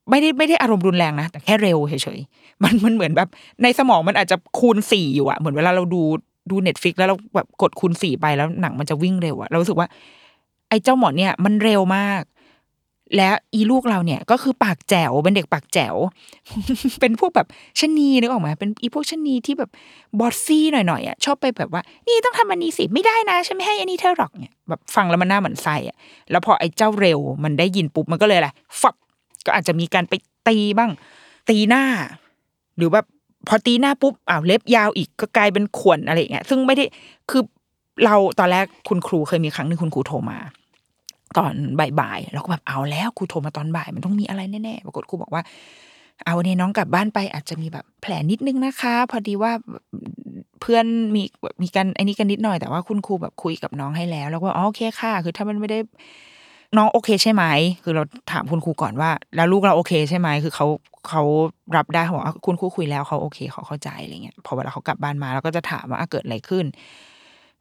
[0.10, 3.30] ไม่ได้ไม่ได้อารมณ์รุนแรงนะแต่แค่เร็วเฉยๆมันมันเหมือนแบบ
[3.64, 6.02] ในสมองมันอาจจะคูณสี่อยู่อะเหมือนเวลาเราดู
[6.52, 9.88] ดู Netflix แล้วเราแบบกดคูณสี่ไปแล้วหนังมันจะวิ่งเร็วอะเรารู้สึกว่า
[10.70, 12.22] ไอ้เจ้าหมอเนี่ยมันเร็วมาก
[13.16, 15.96] และอีลูกเราเนี่ยก็คือปากแจ๋วเป็นเด็กปากแจ๋ว
[17.00, 17.48] เป็นพวกแบบ
[17.80, 19.70] ชนีนึกออกไหมเป็นอีพวกชนีที่แบบ
[20.20, 25.98] บอสซี่หน่อยๆอะชอบไปแบบว่า นี่ต้องทำอันนี้สิไม่ได้นะฉันไม่ให้อันนี้เธอหรอกเนี่ยแบบฟังแล้วมันหน่าเหมือนไส้อะ
[26.32, 28.50] แล้วพอไอ้เจ้าเร็วมันได้ยินปุ๊บมันก็เลยอะไร
[28.82, 28.96] ฝับ
[29.46, 30.14] ก็อาจจะมีการไป
[30.48, 30.92] ตีบ้าง
[31.50, 31.84] ตีหน้า
[32.78, 33.06] หรือแบบ
[33.48, 36.86] พอตีหน้าปุ๊บอ้าวเล็บยาวอีกก็กลายเป็นขวนอะไรอย่างเงี้ยซึ่งไม่ได้
[37.30, 37.44] คือ
[38.06, 40.38] เราตอนแรกคุณครูเคยมีครั้งหนึ่งคุณครูโทรมา
[41.38, 41.54] ตอน
[42.00, 45.44] บ่ายๆเราก็แบบเอาแล้วครูโทรมาตอนบ่าย มันต้องมีอะไรแน่ๆปรากฏครูบอกว่า
[46.26, 49.52] เอาเนี่ยน้องกลับบ้านไปอาจจะมีแบบแผลนิดนึงนะคะ พอดีว่า
[50.62, 51.24] เพื่อนมี
[51.62, 55.80] มีกันไอ้นี้กันนิดหน่อยแต่ว่าคุณครูแบบคุยกับน้องให้แล้ว แล้วก็อ๋อโอเคค่ะ คือถ้ามันไม่ได้
[56.78, 57.44] น้องโอเคใช่ไหม
[57.84, 60.68] คือเราถามคุณครูก่อนว่า แล้วลูกเราโอเคใช่ไหม คือเขา
[61.10, 61.24] เขา
[61.78, 66.66] รับได้เขาบอกว่าคุณครูคุยแล้วเขาโอเคเขาเข้าใจอะไรเงี้ย พอเวลาเขากลับบ้านมาเราก็จะถามว่าเกิดอะไรขึ้น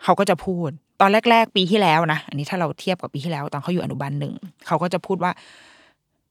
[0.04, 0.70] เขาก็จะพูด
[1.01, 4.35] ตอนแรก ๆ ปีที่แล้วนะอันนี้ถ้าเราเทียบกับปีที่แล้ว ตอนเขาอยู่อนุบาลหนึ่ง
[4.67, 5.33] เขาก็จะพูดว่า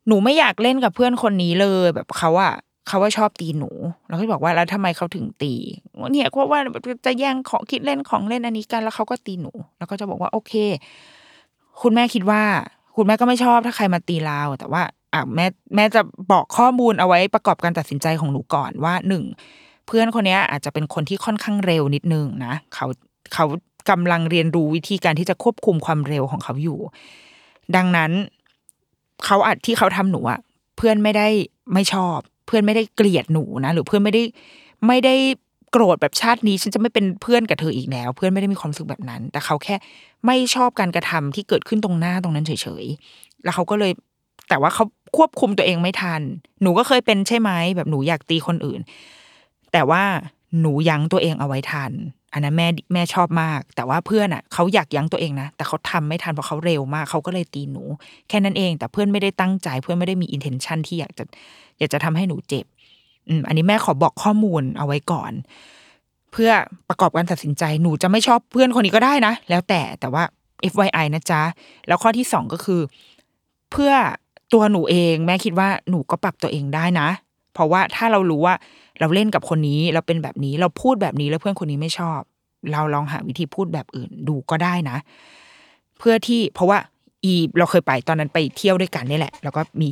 [0.07, 2.53] หนูไม่อยากเล่นกับเพื่อนคนนี้เลย แบบเขาอะ
[2.87, 3.69] เขาว่าชอบตีหนู
[4.07, 5.53] เราก็บอกว่าแล้วทำไมเขาถึงตี
[6.11, 6.61] เนี่ยก็ว่า
[7.05, 10.53] จะแย่งของคิดเล่นของเล่นอันนี้กันแล้วเขาก็ตีหนู แล้วก็จะบอกว่าโอเค
[11.81, 12.41] คุณแม่คิดว่า
[12.95, 14.81] คุณแม่ก็ไม่ชอบถ้าใครมาตีเราแต่ว่า
[15.13, 16.01] อะแม่แม่จะ
[16.31, 19.23] บอกข้อมูลเอาไว้ประกอบการตัดสินใจของหนูก่อนว่าหนึ่ง
[19.87, 22.85] เพื่อนคนนี้อาจจะเป็นคนที่ค่อนข้างเร็วนิดนึงนะเขา
[23.33, 23.45] เขา
[23.89, 26.79] กำลังเรียนรู้วิธีการที่จะควบคุมความเร็วของเขาอยู่
[27.75, 28.11] ดังนั้น
[29.25, 30.39] เขาอาจที่เขาทำหนูอะ
[30.77, 31.27] เพื่อนไม่ได้
[31.73, 34.23] ไม่ชอบ เพื่อนไม่ได้เกลียดหนูนะ หรือเพื่อนไม่ได้
[34.87, 35.15] ไม่ได้
[35.71, 39.75] โกรธแบบชาตินี้ ฉันจะไม่เป็นเพื่อนกับเธออีกแล้ว เพื่อนไม่ได้มีความรู้สึกแบบนั้น แต่เขาแค่
[40.25, 42.51] ไม่ชอบการกระทำที่เกิดขึ้นตรงหน้าตรงนั้นเฉ
[42.83, 43.91] ยๆ แล้วเขาก็เลย
[44.49, 44.85] แต่ว่าเขา
[45.17, 46.21] ควบคุมตัวเองไม่ทัน
[46.61, 48.79] หนูก็เคยเป็นใช่ไหมแบบหนูอยากตีคนอื่น
[49.71, 50.03] แต่ว่า
[50.61, 51.91] หนูยั้งตัวเองเอาไว้ทัน
[52.33, 57.83] อันนั้นแม่แม่ชอบมาก แต่ว่าเพื่อนอะเขาอยากยั้งตัวเองนะ แต่เขาทำไม่ทันเพราะเขาเร็วมากเขาก็เลยตีหนู
[58.29, 61.23] แค่นั้นเอง แต่เพื่อนไม่ได้ตั้งใจ เพื่อนไม่ได้มีอินเทนชันที่อยากจะ
[61.79, 62.65] อยากจะทำให้หนูเจ็บ
[63.27, 65.31] อืมอันนี้แม่ขอบอกข้อมูลเอาไว้ก่อน
[66.31, 66.51] เพื่อ
[66.89, 70.23] ประกอบการตัดสินใจหนูจะไม่ชอบเพื่อนคนนี้ก็ได้นะ แล้วแต่แต่ว่า
[70.71, 71.41] FYI นะจ๊ะ
[71.87, 72.81] แล้วข้อที่สองก็คือ
[73.71, 73.93] เพื่อ
[74.53, 77.09] ตัวหนูเอง แม่คิดว่าหนูก็ปรับตัวเองได้นะ
[77.53, 78.55] เพราะว่าถ้าเรารู้ว่า
[78.99, 82.19] เราเล่นกับคนนี้เราเป็นแบบนี้เราพูดแบบนี้แล้วเพื่อนคนนี้ไม่ชอบ
[82.71, 84.97] เราลองหาวิธีพูดแบบอื่นดูก็ได้นะ
[85.99, 86.79] เพื่อที่เพราะว่า
[87.23, 89.89] อีเราเคยไปตอนนั้นไปเที่ยวด้วยกันนี่แหละ แล้วก็มี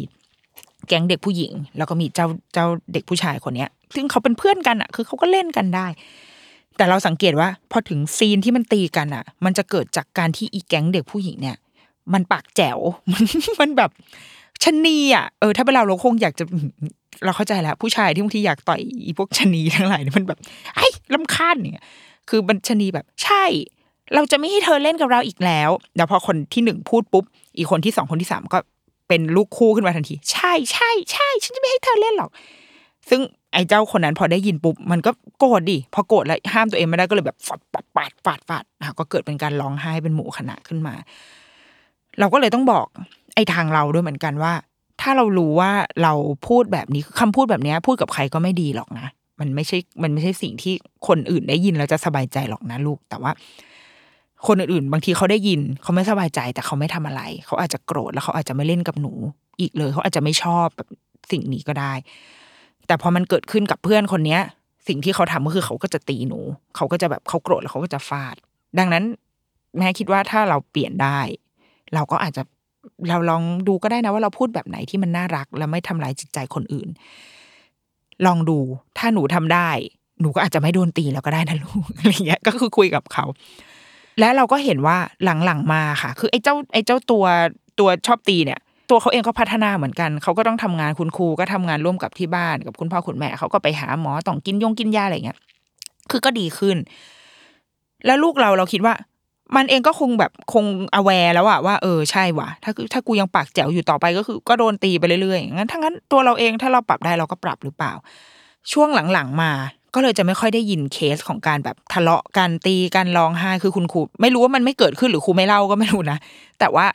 [0.88, 5.88] แก๊งเด็กผู้หญิง แล้วก็มีเจ้าเจ้าเด็กผู้ชายคนเนี้ย ซึ่งเขาเป็นเพื่อนกันอะ คือเขาก็เล่นกันได้
[6.78, 11.58] แต่เราสังเกตว่า พอถึงซีนที่มันตีกันอะ มันจะเกิดจากการที่อีแก๊งเด็กผู้หญิงเนี่ย
[12.14, 12.80] มันปากแจ๋ว
[13.12, 13.24] มัน
[13.60, 13.92] มันแบบ
[14.64, 16.46] ชะนีอะเออถ้าเป็นเราเราคงอยากจะ
[17.24, 20.40] เราเข้าใจแล้วผู้ชายที่บางทีอยากต่อยอีพวกชะนีทั้งหลายเนี่ยมันแบบ
[20.76, 21.86] ไอ้ลำคาญเนี่ย
[22.30, 23.44] คือมันชะนีแบบใช่
[24.16, 27.24] เราจะไม่ให้เธอเล่นกับเราอีกแล้วเดี๋ยวพอคนที่หนึ่งพูดปุ๊บ
[27.58, 28.60] อีกคนที่สองคนที่สามก็
[29.08, 32.32] เป็นลูกคู่ขึ้นมาทันที ใช่ใช่ใช่ฉันจะไม่ให้เธอเล่นหรอก
[33.10, 33.22] ซึ่ง
[33.54, 40.96] ไอ้เจ้าคนนั้นพอได้ยินปุ๊บมันก็โกรธดิพอโกรธแล้วห้ามตัวเองไม่ได้ก็เลยแบบฟาดฟาดฟาดฟาดฟาดอะก็เกิดเป็นการร้องไห้เป็นหมู่คณะขึ้นมา
[42.20, 42.86] เราก็เลยต้องบอก
[43.36, 44.54] ไอ้ทางเราด้วยเหมือนกันว่า
[45.08, 45.72] ถ้าเรารู้ว่า
[46.04, 46.14] เรา
[46.48, 49.08] พูดแบบนี้คำพูดแบบนี้พูดกับใครก็ไม่ดีหรอกนะ
[49.40, 50.74] มันไม่ใช่มันไม่ใช่สิ่งที่
[51.08, 53.32] คนอื่นได้ยินแล้วจะสบายใจหรอกนะลูก แต่ว่า
[54.48, 59.14] คนอื่นๆ บางทีเขาได้ยิน เขาไม่สบายใจ แต่เขาไม่ทำอะไร เขาอาจจะโกรธแล้วเขาอาจจะไม่เล่นกับหนู
[59.60, 60.90] อีกเลย เขาอาจจะไม่ชอบแบบ
[61.32, 61.94] สิ่งนี้ก็ได้
[62.88, 64.42] แต่พอมันเกิดขึ้นกับเพื่อนคนเนี้ย
[64.88, 66.40] สิ่งที่เขาทำก็คือเขาก็จะตีหนู
[66.76, 68.36] เขาก็จะแบบเขาโกรธแล้วเขาก็จะฟาด
[68.80, 69.04] ดังนั้น
[69.78, 71.20] แม่คิดว่าถ้าเราเปลี่ยนได้
[71.94, 72.44] เราก็อาจจะ
[73.10, 76.90] เราลองดูก็ได้นะว่าเราพูดแบบไหนที่มันน่ารัก และไม่ทำร้ายจิตใจคนอื่น
[78.26, 78.58] ลองดู
[78.98, 79.70] ถ้าหนูทำได้
[80.22, 83.26] หนูก็อาจจะไม่โดนตีแล้วก็ได้นะลูกอะไรเงี้ยก็คือคุยกับเขา
[84.20, 87.26] และเราก็เห็นว่าหลังๆมาค่ะ คือไอ้เจ้าไอ้เจ้าตัว
[87.80, 95.40] ตัวชอบตีเนี่ย ตัวเขาเองก็พัฒนาเหมือนกัน เขาก็ต้องทำงานคุณครูก็ทำงานร่วมกับที่บ้านกับคุณพ่อคุณแม่เขาก็ไปหาหมอต้องกินยงกินยาอะไรเงี้ย
[96.12, 96.78] คือก็ดีขึ้น
[98.06, 98.94] แล้วลูกเราเราคิดว่า
[99.56, 107.94] มันเองก็คงแบบคงอแวร์แล้วอะว่าเออใช่ว่ะ ถ้าถ้ากูยังปากแจ๋วอยู่ต่อไปก็คือ ก็โดนตีไปเรื่อยๆงั้นทั้งนั้นตัวเราเองถ้าเราปรับได้เราก็ปรับหรือเปล่า
[108.72, 109.52] ช่วงหลังๆมา
[109.94, 116.18] ก็เลยจะไม่ค่อยได้ยินเคสของการแบบทะเลาะกันตีกันร้องไห้คือคุณครูไม่รู้ว่ามันไม่เกิดขึ้นหรือครูไม่เล่าก็ไม่รู้นะ
[116.60, 116.86] แต่ว่า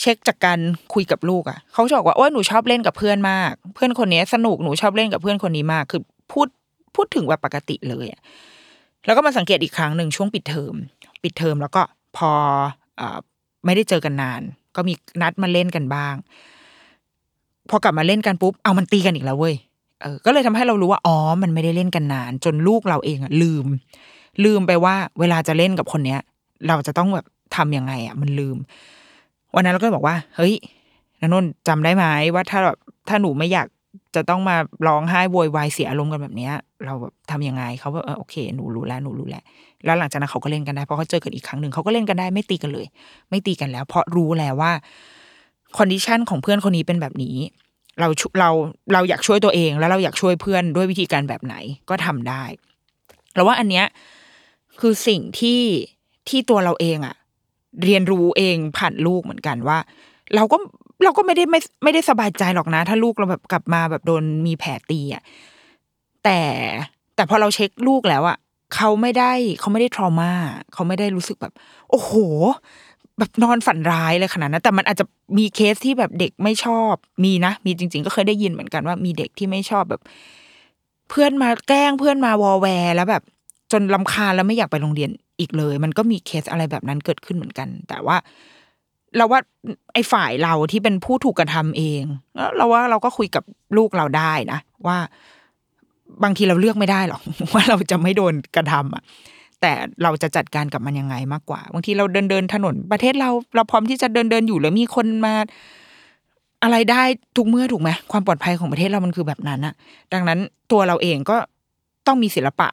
[0.00, 0.58] เช็คจากการ
[0.94, 6.48] คุยกับลูกอะเขาจะบอกว่าโอ้หนูชอบเล่นกับเพื่อนมาก เพื่อนคนนี้สนุกหนูชอบเล่นกับเพื่อนคนนี้มาก คือพูด
[6.94, 8.06] พูดถึงแบบปกติเลย
[9.06, 10.74] แล้วก็มาสังเกตอีกครั้งหนึ่งช่วงปิดเทอม
[11.22, 11.82] ปิดเทอมแล้วก็
[12.16, 12.30] พอ
[13.00, 13.02] อ
[13.64, 14.40] ไม่ได้เจอกันนาน
[14.76, 16.14] ก็มีนัดมาเล่นกันบ้าง
[17.70, 19.54] พอกลับมาเล่นกันปุ๊บเอามันตีกันอีกแล้วเว้ย
[20.02, 23.66] เออก็เลยทำให้เรารู้ว่าอ๋อมันไม่ได้เล่นกันนาน จนลูกเราเองอะลืม
[24.44, 26.20] ลืมไปว่า เวลาจะเล่นกับคนเนี้ย
[26.68, 28.56] เราจะต้องแบบทํำยังไงอะมันลืม
[29.54, 30.54] วันนั้นเราก็บอกว่า เฮ้ย
[31.20, 32.04] นนนจำได้ไหม
[32.34, 32.76] ว่าถ้าแบบ
[33.08, 33.66] ถ้าหนูไม่อยาก
[34.14, 39.44] จะต้องมาร้องไห้โวยวายเสียอารมณ์กันแบบเนี้ย เราแบบทำยังไงเขาแบบเออโอเคหนูรู้แล้วหนูรู้แล้ว
[39.84, 42.86] แล้วหลังจากนั้นเขาก็เล่นกันได้เพราะเขาเจอกันอีกครั้งหนึ่งเขาก็เล่นกันได้ไม่ตีกันเลย
[43.30, 44.72] ไม่ตีกันแล้ว เพราะรู้แล้วว่า
[45.76, 47.36] condition ของเพื่อนคนนี้เป็นแบบนี้
[48.00, 48.08] เรา
[48.40, 48.50] เรา
[48.92, 51.54] เราอยากช่วยตัวเองแล้วเราอยากช่วยเพื่อนด้วยวิธีการแบบไหน
[51.90, 52.42] ก็ทำได้
[53.34, 53.86] แล้วว่าอันเนี้ย
[54.80, 55.62] คือสิ่งที่
[56.28, 57.14] ที่ตัวเราเองอะ
[57.84, 59.78] เรียนรู้เองผ่านลูกเหมือนกันว่า
[60.34, 60.56] เราก็
[61.02, 65.22] เราก็ไม่ได้ไม่ไม่ได้สบายใจหรอกนะ ถ้าลูกเราแบบกลับมาแบบโดนมีแผลตีอะ
[66.24, 66.40] แต่
[67.14, 68.36] แต่พอเราเช็คลูกแล้วอะ
[68.74, 70.32] เขาไม่ได้เขาไม่ได้ trauma
[70.72, 71.52] เขาไม่ได้รู้สึกแบบ
[71.90, 72.12] โอ้โห
[73.18, 75.06] แบบนอนฝันร้ายเลยขนาดนั้นแต่มันอาจจะ
[75.38, 80.02] มีเคสที่แบบเด็กไม่ชอบมีนะมีจริง ๆ ก็เคยได้ยินเหมือนกันว่ามีเด็กที่ไม่ชอบแบบ
[81.08, 83.22] เพื่อนมาแกล้งเพื่อนมาวอแวร์แล้วแบบ
[83.72, 85.10] จนลำคาญแล้วไม่อยากไปโรงเรียน
[85.40, 88.16] อีกเลย มันก็มีเคสอะไรแบบนั้นเกิดขึ้นเหมือนกัน แต่ว่า
[89.16, 89.40] เราว่า
[89.92, 92.02] ไอ้ฝ่ายเราที่เป็นผู้ถูกกระทำเอง
[92.56, 93.44] เราว่าเราก็คุยกับ
[93.76, 94.98] ลูกเราได้นะว่า
[96.22, 97.22] บางทีเราเลือกไม่ได้หรอก
[97.54, 99.02] ว่าเราจะไม่โดนกระทำอะ
[99.60, 105.34] แต่เราจะจัดการกับมันยังไงมากกว่า บางทีเราเดินเดินถนนประเทศเราเราพร้อมที่จะเดินเดินอยู่แล้วมีคนมา
[106.62, 107.02] อะไรได้
[107.36, 109.74] ทุกเมื่อถูกไหมความปลอดภัยของประเทศเรามันคือแบบนั้นอะ
[110.12, 110.38] ดังนั้น
[110.72, 111.36] ตัวเราเองก็
[112.06, 112.68] ต้องมีศิลปะ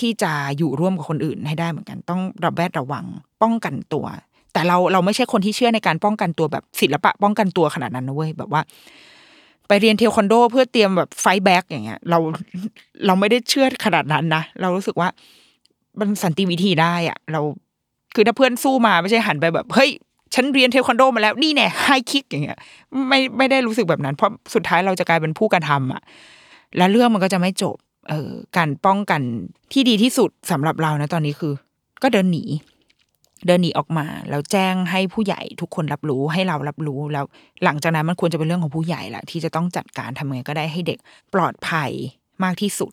[0.00, 3.04] ที่จะอยู่ร่วมกับคนอื่นให้ได้เหมือนกัน ต้องระแวดระวัง
[3.42, 4.06] ป้องกันตัว
[4.56, 8.62] แต่เราเราไม่ใช่คนที่เชื่อในการป้องกันตัวแบบศิลปะป้องกันตัวขนาดนั้นนะเว้ยแบบว่า
[9.68, 12.18] ไปเรียนเทควันโดเพื่อเตรียมแบบไฟแบ็กอย่างเงี้ย เรา
[13.06, 15.08] เราไม่ได้เชื่อขนาดนั้นนะเรารู้สึกว่า
[16.00, 17.40] มันสันติวิธีได้อะเรา
[18.14, 19.90] คือถ้าเพื่อนสู้มาไม่ใช่หันไปแบบเฮ้ย
[20.34, 22.58] ฉันเรียนเทควันโดมาแล้วนี่แน่ไฮคิกอย่างเงี้ย
[23.08, 26.02] ไม่ไม่ได้รู้สึกแบบนั้น เพราะสุดท้ายเราจะกลายเป็นผู้กระทำอะ
[26.76, 27.76] แล้วเรื่องมันก็จะไม่จบ
[28.08, 29.20] เออการป้องกัน
[29.72, 31.52] ที่ดีที่สุดสำหรับเรานะตอนนี้คือ
[32.02, 32.44] ก็เดินหนี
[33.46, 37.24] เดินหนีออกมาแล้วแจ้งให้ผู้ใหญ่ทุกคนรับรู้ให้เรารับรู้แล้ว
[37.64, 40.98] หลังจากนั้นมันควรจะเป็นเรื่องของผู้ใหญ่แหละที่จะต้องจัดการทำไงก็ได้ให้เด็ก
[41.34, 41.90] ปลอดภัย
[42.44, 42.92] มากที่สุด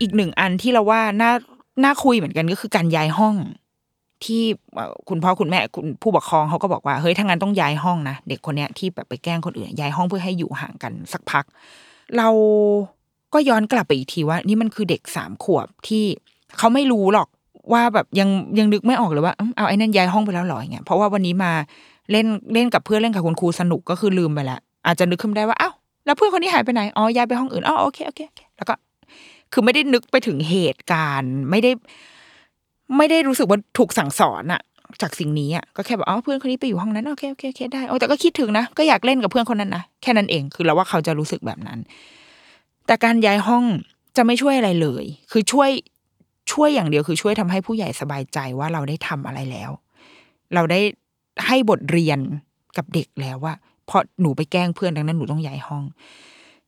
[0.00, 1.32] อีกหนึ่งอันที่เราว่าน่า
[1.84, 3.34] น่าคุยเหมือนกันก็คือการย้ายห้อง
[4.24, 4.42] ที่
[5.08, 11.44] คุณพ่อคุณแม่คุณผู้ปกครองเขาก็บอกว่าเฮ้ยถ้างั้นต้องย้ายห้องนะเด็กคนเนี้ยที่แบบไปแกล้งคนอื่นย้ายห้องเพื่อให้อยู่ห่างกันสักพัก
[12.16, 12.28] เรา
[13.34, 16.04] ก็ย้อนกลับไปอีกทีว่า นี่มันคือเด็กสามขวบที่
[16.58, 17.28] เขาไม่รู้หรอก
[17.72, 21.52] ว่าแบบยังยังนึกไม่ออกเลยว่าเอาไอ้นั่นย้ายห้องไปแล้วหรออย่างเงี้ยเพราะว่าวันนี้มา
[22.10, 28.74] เล่นเล่นกับเพื่อนเล่นกับคุณครูสนุกก็คือลืมไปแล้วอาจจะนึกขึ้นได้ว่าอ้าวแล้วเพื่อนคนนี้หายไปไหนอ๋อย้ายไปห้องอื่นอ๋ออเคโอเคโอเคแล้วก็
[29.52, 31.70] คือไม่ได้นึกไปถึงเหตุการณ์ ไม่ได้
[32.96, 34.60] ไม่ได้รู้สึกว่าถูกสั่งสอนอะ
[35.02, 41.78] จากสิ่งนี้อะก็แค่แบบอ๋อเพื่อนคนนี้ไปอยู่ห้องนั้นโอเคโอเคโอเคได้โอ้แต่ก็คิดถึงนะก็อยากเล่นกับเพื่อนคนนั้นนะแค่นั้นเองคือเราว่าเขาจะรู้สึกแบบนั้น
[42.86, 43.64] แต่การย้ายห้อง
[44.16, 45.70] จะไม่ช่วยอะไรเลย คือช่วย
[46.52, 49.70] ช่วยอย่างเดียวคือช่วยทำให้ผู้ใหญ่สบายใจว่าเราได้ทำอะไรแล้ว
[50.54, 50.80] เราได้
[51.46, 52.18] ให้บทเรียน
[52.76, 53.54] กับเด็กแล้วว่า
[53.86, 55.84] เพราะหนูไปแกล้งเพื่อนดังนั้นหนูต้องย้ายห้อง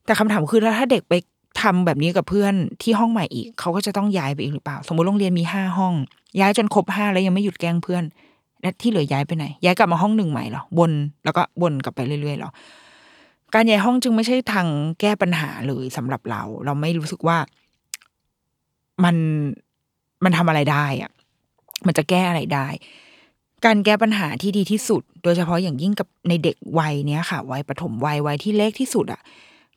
[0.05, 1.15] แต่คำถามคือแล้วถ้าเด็กไป
[1.61, 5.95] ทำแบบนี้กับเพื่อนที่ห้องใหม่อีก เขาก็จะต้องย้ายไปอีกหรือเปล่า สมมติโรงเรียนมีห้าห้อง
[6.41, 8.05] ย้ายจนครบห้าแล้วยังไม่หยุดแกล้งเพื่อน
[8.61, 10.93] และที่เหลือย้ายไปไหน ย้ายกลับมาห้องหนึ่งใหม่หรอ บน
[11.25, 12.51] แล้วก็บนกลับไปเรื่อยๆหรอ
[13.55, 14.67] การย้ายห้องจึงไม่ใช่ทาง
[15.01, 17.39] แก้ปัญหาเลยสำหรับเรา เราไม่รู้สึกว่า
[19.05, 19.17] มัน
[20.25, 21.11] มันทำอะไรได้อะ
[21.87, 22.67] มันจะแก้อะไรได้
[23.65, 29.21] การแก้ปัญหาที่ดีที่สุด โดยเฉพาะอย่างยิ่งกับในเด็กวัยเนี้ยค่ะ วัยประถมวัยวัยที่เล็กที่สุดอะ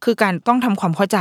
[0.04, 1.20] คือการต้องทำความเข้าใจ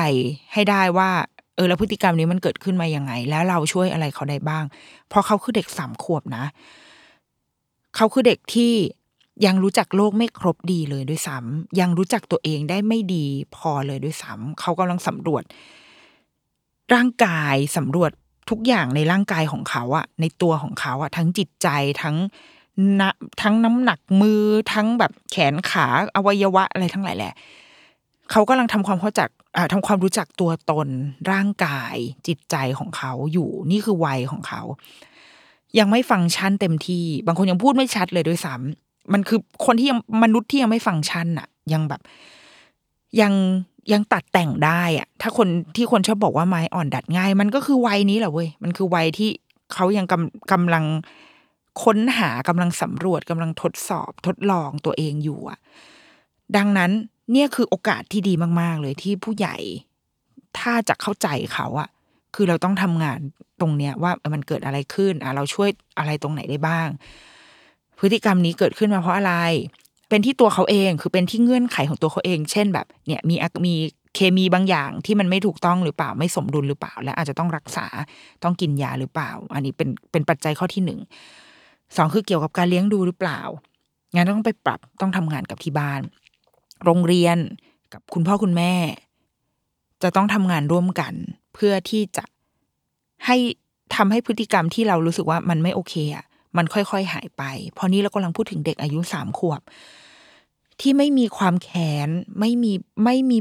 [0.52, 1.10] ให้ได้ว่า
[1.54, 4.64] เออแล้วพฤติกรรมนี้มันเกิดขึ้นมายังไง แล้วเราช่วยอะไรเขาได้บ้าง
[5.08, 6.44] เพราะเขาคือเด็กสามขวบนะ
[7.96, 8.72] เขาคือเด็กที่
[9.46, 15.42] ยังรู้จักโลกไม่ครบดีเลยด้วยซ้ำยังรู้จักตัวเองได้ไม่ดีพอเลยด้วยซ้ำเขากำลังสำรวจ
[16.94, 18.10] ร่างกายสำรวจ
[18.50, 21.68] ทุกอย่างในร่างกายของเขาอะในตัวของเขาอะทั้งจิตใจ
[22.02, 22.16] ทั้ง
[23.00, 23.10] นะ
[23.42, 27.34] ทั้งน้ำหนักมือทั้งแบบแขนขาอวัยวะอะไรทั้งหลายแหละ
[28.30, 30.88] เขากำลังทำความเข้าจักอ่าทำความรู้จักตัวตน
[31.32, 34.62] ร่างกายจิตใจของเขาอยู่นี่คือวัยของเขา
[35.78, 42.00] ยังไม่ฟังก์ชันเต็มที่ บางคนยังพูดไม่ชัดเลยด้วยซ้ำมันคือคนที่ยังมนุษย์ที่ยังไม่ฟังก์ชันอะยังแบบ
[43.20, 43.32] ยัง
[43.92, 49.30] ยังตัดแต่งได้อะถ้าคนที่คนชอบบอกว่าไม้อ่อนดัดง่าย มันก็คือวัยนี้แหละเว้ยมันคือวัยที่
[49.74, 50.84] เขายังกำกำลัง
[51.82, 55.58] ค้นหากำลังสำรวจกำลังทดสอบทดลองตัวเองอยู่อะ
[56.56, 56.90] ดังนั้น
[57.32, 59.56] เนี่ยคือโอกาสที่ดีมาก ๆ เลยที่ผู้ใหญ่
[60.58, 61.88] ถ้าจะเข้าใจเขาอะ
[62.34, 63.18] คือเราต้องทำงาน
[63.60, 66.88] ตรงเนี้ยว่ามันเกิดอะไรขึ้นอะเราช่วยอะไรตรงไหนได้บ้าง
[67.98, 69.34] พฤติกรรมนี้เกิดขึ้นมาเพราะอะไร
[70.08, 73.34] เป็นที่ตัวเขาเองคือเป็นที่เงื่อนไขของตัวเขาเอง เช่นแบบ เนี่ยมี
[73.66, 73.74] มี
[74.14, 77.86] เคมีบางอย่างที่มันไม่ถูกต้องหรือเปล่าไม่สมดุลหรือเปล่า และอาจจะต้องรักษา
[78.42, 81.00] ต้องกินยาหรือเปล่า อันนี้เป็นเป็นปัจจัยข้อที่หนึ่ง
[81.96, 83.40] สองคือเกี่ยวกับการเลี้ยงดูหรือเปล่า
[84.14, 86.02] งานต้องไปปรับต้องทำงานกับที่บ้าน
[86.84, 87.36] โรงเรียน
[87.92, 88.74] กับคุณพ่อคุณแม่
[90.02, 91.14] จะต้องทำงานร่วมกัน
[91.54, 92.24] เพื่อที่จะ
[93.26, 93.36] ให้
[93.96, 96.24] ทำให้พฤติกรรมที่เรารู้สึกว่ามันไม่โอเคอะ
[96.56, 97.42] มันค่อย ๆ หายไป
[97.74, 99.60] เพราะนี้เรากำลังพูดถึงเด็กอายุสามขวบ
[100.80, 102.08] ที่ไม่มีความแค้น
[102.40, 102.72] ไม่มี
[103.04, 103.38] ไม่มี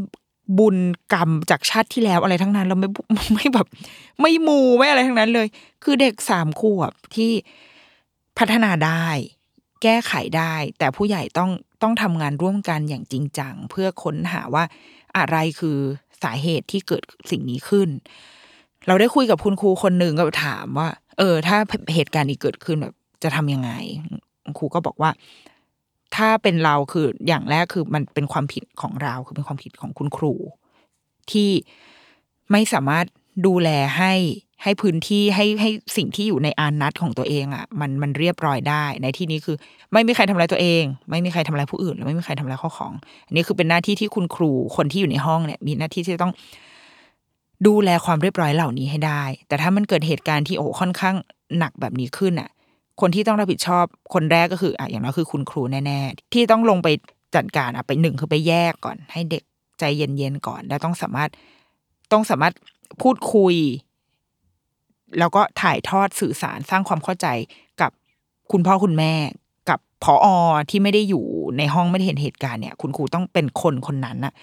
[0.59, 0.77] บุญ
[1.13, 2.89] กรรมจากชาติที่แล้วอะไรทั้งนั้น เราไม่
[3.33, 3.67] ไม่แบบ
[4.21, 5.47] ไม่มูไม่อะไรทั้งนั้นเลย
[5.83, 7.31] คือเด็กสามขวบที่
[8.37, 9.07] พัฒนาได้
[9.83, 14.63] แก้ไขได้ แต่ผู้ใหญ่ต้องต้องทำงานร่วมกันอย่างจริงจัง เพื่อค้นหาว่า
[15.17, 15.77] อะไรคือ
[16.23, 17.89] สาเหตุที่เกิดสิ่งนี้ขึ้น
[18.87, 21.57] เราได้คุยกับคุณครูคนหนึ่งก็ถามว่า เออ ถ้า
[21.93, 22.93] เหตุการณ์นี้เกิดขึ้นแบบ
[23.23, 23.71] จะทำยังไง
[24.57, 25.11] ครูก็บอกว่า
[26.15, 30.33] ถ้าเป็นเราคืออย่างแรกคือมันเป็นความผิดของเราคือเป็นความผิดของคุณครู
[31.31, 31.49] ที่
[32.51, 33.05] ไม่สามารถ
[33.47, 34.13] ดูแลให้
[34.63, 39.55] ให้พื้นที่ให้ให้สิ่งที่อยู่ในอานัตของตัวเองอะ่ะมันมันเรียบร้อยได้ ในที่นี้คือ
[39.93, 42.93] ไม่มีใครทำร้ายตัวเอง ไม่มีใครทำร้ายผู้อื่นและไม่มีใครทำร้ายข้อของ
[43.27, 46.33] อันนี้คือเป็นหน้าที่ที่คุณครูคนที่อยู่ในห้องเนี่ย มีหน้าที่ที่ต้อง
[47.67, 51.15] ดูแลความเรียบร้อยเหล่านี้ให้ได้ แต่ถ้ามันเกิดเหตุการณ์ที่โอ้ค่อนข้าง
[51.57, 52.49] หนักแบบนี้ขึ้นอะ
[53.01, 56.87] คนที่ต้องรับผิดชอบคนแรกก็คืออะอย่างน้อยคือคุณครูแน่ๆที่ต้องลงไป
[57.35, 59.43] จัดการอะไปหนึ่งคือไปแยกก่อน ให้เด็ก
[59.79, 61.29] ใจเย็นๆก่อน แล้วต้องสามารถ
[62.11, 62.53] ต้องสามารถ
[63.01, 63.55] พูดคุย
[65.19, 67.27] แล้วก็ถ่ายทอดสื่อสารสร้างความเข้าใจ
[67.81, 67.91] กับ
[68.51, 69.13] คุณพ่อคุณแม่
[69.69, 70.27] กับพออ
[70.69, 71.25] ที่ไม่ได้อยู่
[71.57, 74.33] ในห้องไม่ได้เห็นเหตุการณ์เนี่ย คุณครูต้องเป็นคนคนนั้นน่ะ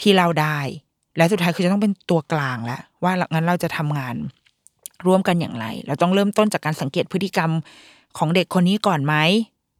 [0.00, 0.58] ที่เราได้
[1.16, 4.14] และสุดท้ายคือจะต้องเป็นตัวกลางแล้วว่างั้นเราจะทำงาน
[5.06, 7.50] ร่วมกันอย่างไร เราต้องเริ่มต้นจากการสังเกตพฤติกรรม
[8.18, 9.14] ของเด็กคนนี้ก่อนไหม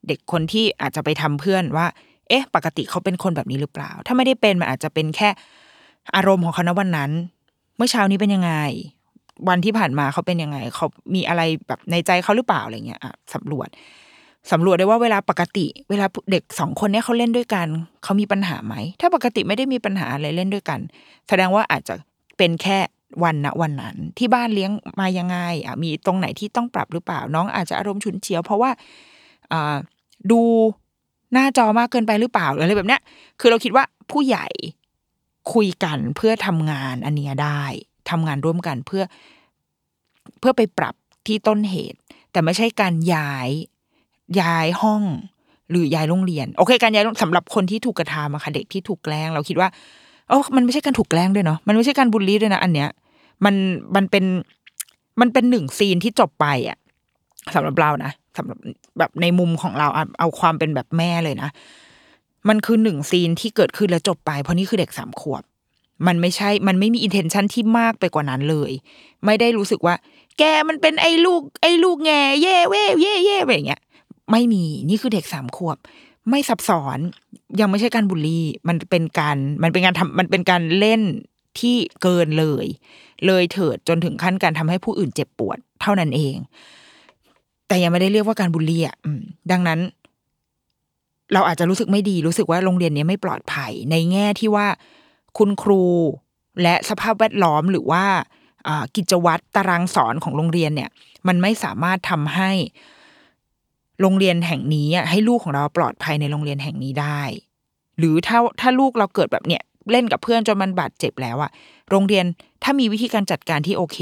[0.08, 1.86] เด็กคนที่อาจจะไปทำเพื่อนว่า
[2.28, 5.28] เอ๊ะ ปกติเขาเป็นคนแบบนี้หรือเปล่า ถ้าไม่ได้เป็นมันอาจจะเป็นแค่
[6.16, 7.10] อารมณ์ของเขาณวันนั้น
[7.76, 8.52] เมื่อเช้านี้เป็นยังไง
[9.48, 13.68] วันที่ผ่านมาเขาเป็นยังไง เขามีอะไรแบบในใจเขาหรือเปล่าอะไรเงี้ยอะสำรวจ
[14.52, 17.66] สำรวจได้ว่าเวลาปกติ เวลาเด็กสองคนเนี้ยเขาเล่นด้วยกัน
[18.04, 20.80] เขามีปัญหาไหม ถ้าปกติไม่ได้มีปัญหาอะไรเล่นด้วยกัน
[21.28, 21.94] แสดงว่าอาจจะ
[22.38, 22.78] เป็นแค่
[23.24, 24.70] วันณวันนั้น ที่บ้านเลี้ยง
[25.00, 28.70] มายังไงอะมีตรงไหนที่ต้องปรับหรือเปล่า น้องอาจจะอารมณ์ฉุนเฉียว เพราะว่า
[29.52, 29.76] อ่า
[30.30, 30.40] ดู
[31.32, 33.00] หน้าจอมากเกินไปหรือเปล่าออะไรแบบเนี้ย
[33.40, 34.46] คือเราคิดว่าผู้ใหญ่
[35.52, 37.64] คุยกันเพื่อทำงานอันเนี้ยได้
[38.10, 39.02] ทำงานร่วมกันเพื่อ
[40.40, 40.94] เพื่อไปปรับ
[41.26, 41.98] ที่ต้นเหตุ
[42.32, 43.48] แต่ไม่ใช่การย้าย
[44.40, 45.02] ย้ายห้อง
[45.70, 49.68] หรือย้ายโรงเรียน โอเค การย้ายสำหรับคนที่ถูกกระทำอะค่ะเด็กที่ถูกแกล้ง เราคิดว่า
[50.28, 52.88] โอ้มันไม่ใช่การถูกแกล้งด้วยเนาะมันไม่ใช่การบูลลี่ด้วยนะอันเนี้ย
[53.44, 53.54] มัน
[53.96, 54.24] มันเป็น
[55.20, 56.78] มันเป็นหนึ่งซีนที่จบไปอะ
[57.54, 58.58] สำหรับเรานะสำหรับ
[58.98, 61.50] แบบในมุมของเราเอาเอาความเป็นแบบแม่เลยนะ
[62.48, 65.42] มันคือหนึ่งซีนที่เกิดขึ้นแล้วจบไป เพราะนี่คือเด็กสามขวบ
[66.06, 68.70] มันไม่ใช่มันไม่มีอินเทนชันที่มากไปกว่านั้นเลย
[69.24, 69.94] ไม่ได้รู้สึกว่า
[70.38, 72.10] แกมันเป็นไอ้ลูก ไอ้ลูกแง
[72.42, 73.82] เย่เว่เย่เย่แบบอย่างเงี้ย
[74.30, 75.78] ไม่มีนี่คือเด็กสามขวบ
[76.30, 76.98] ไม่ซับซ้อน
[77.60, 81.02] ยังไม่ใช่การบูลลี่ มันเป็นการมันเป็นการทำมันเป็นการเล่น
[81.60, 82.66] ที่เกินเลย
[83.26, 86.36] เลยเถิดจนถึงขั้นการทำให้ผู้อื่นเจ็บปวด เท่านั้นเอง
[87.68, 88.96] แต่ยังไม่ได้เรียกว่าการบูลลี่อะ
[89.50, 89.80] ดังนั้น
[91.32, 94.66] เราอาจจะรู้สึกไม่ดีรู้สึกว่าโรงเรียนนี้ไม่ปลอดภัย ในแง่ที่ว่า
[95.38, 95.82] คุณครู
[96.62, 98.04] และสภาพแวดล้อมหรือว่า
[98.96, 100.90] กิจวัตรตารางสอนของโรงเรียนเนี่ย
[101.28, 102.50] มันไม่สามารถทำให้
[104.00, 107.22] โรงเรียนแห่งนี้ให้ลูกของเราปลอดภัยในโรงเรียนแห่งนี้ได้
[107.98, 111.50] หรือถ้าถ้าลูกเราเกิดแบบเนี้ยเล่นกับเพื่อนจนมันบาดเจ็บแล้วอะ
[111.90, 112.24] โรงเรียน
[112.62, 113.98] ถ้ามีวิธีการจัดการที่โอเค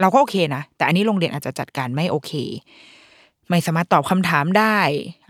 [0.00, 2.32] เราก็โอเคนะ แต่อันนี้โรงเรียนอาจจะจัดการไม่โอเค
[3.48, 4.78] ไม่สามารถตอบคำถามได้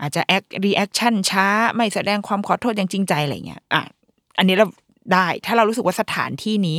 [0.01, 3.81] อาจจะ act reaction ช้า ไม่แสดงความขอโทษอย่างจริงใจอะไรเงี้ยอะ
[4.37, 4.65] อันนี้เรา
[5.13, 6.77] ได้ ถ้าเรารู้สึกว่าสถานที่นี้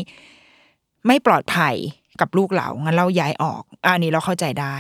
[1.06, 1.74] ไม่ปลอดภัย
[2.20, 4.76] กับลูกเรางั้นเราย้ายออกอันนี้เราเข้าใจได้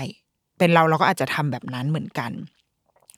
[0.58, 2.30] เป็นเราเราก็อาจจะทำแบบนั้นเหมือนกัน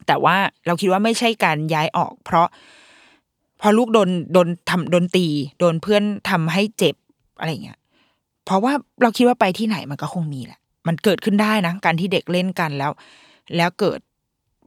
[0.07, 2.47] แต่ว่าเราคิดว่าไม่ใช่การย้ายออก เพราะ
[3.61, 5.27] พอลูกโดนโดนทำโดนตี
[5.59, 6.95] โดนเพื่อนทำให้เจ็บ
[7.38, 7.79] อะไรเงี้ย
[8.45, 12.92] เพราะว่าเราคิดว่าไปที่ไหนมันก็คงมีแหละ มันเกิดขึ้นได้นะการที่เด็กเล่นกันแล้ว
[13.57, 14.01] แล้วเกิด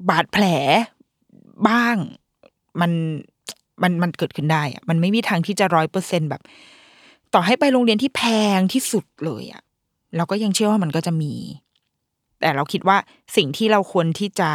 [0.10, 0.46] บาดแผล
[1.68, 1.96] บ้าง
[2.82, 2.92] มัน
[3.84, 6.42] มันมันเกิดขึ้นได้อะมันไม่มีทางที่จะร้อยเปอร์เซ็นแบบ
[7.34, 8.24] ต่อให้ไปโรงเรียนที่แพ
[8.58, 9.62] งที่สุดเลยอะ
[10.16, 11.34] เราก็ยังเชื่อว่ามันก็จะมี
[12.40, 12.98] แต่เราคิดว่า
[13.36, 14.50] สิ่งที่เราควรที่จะ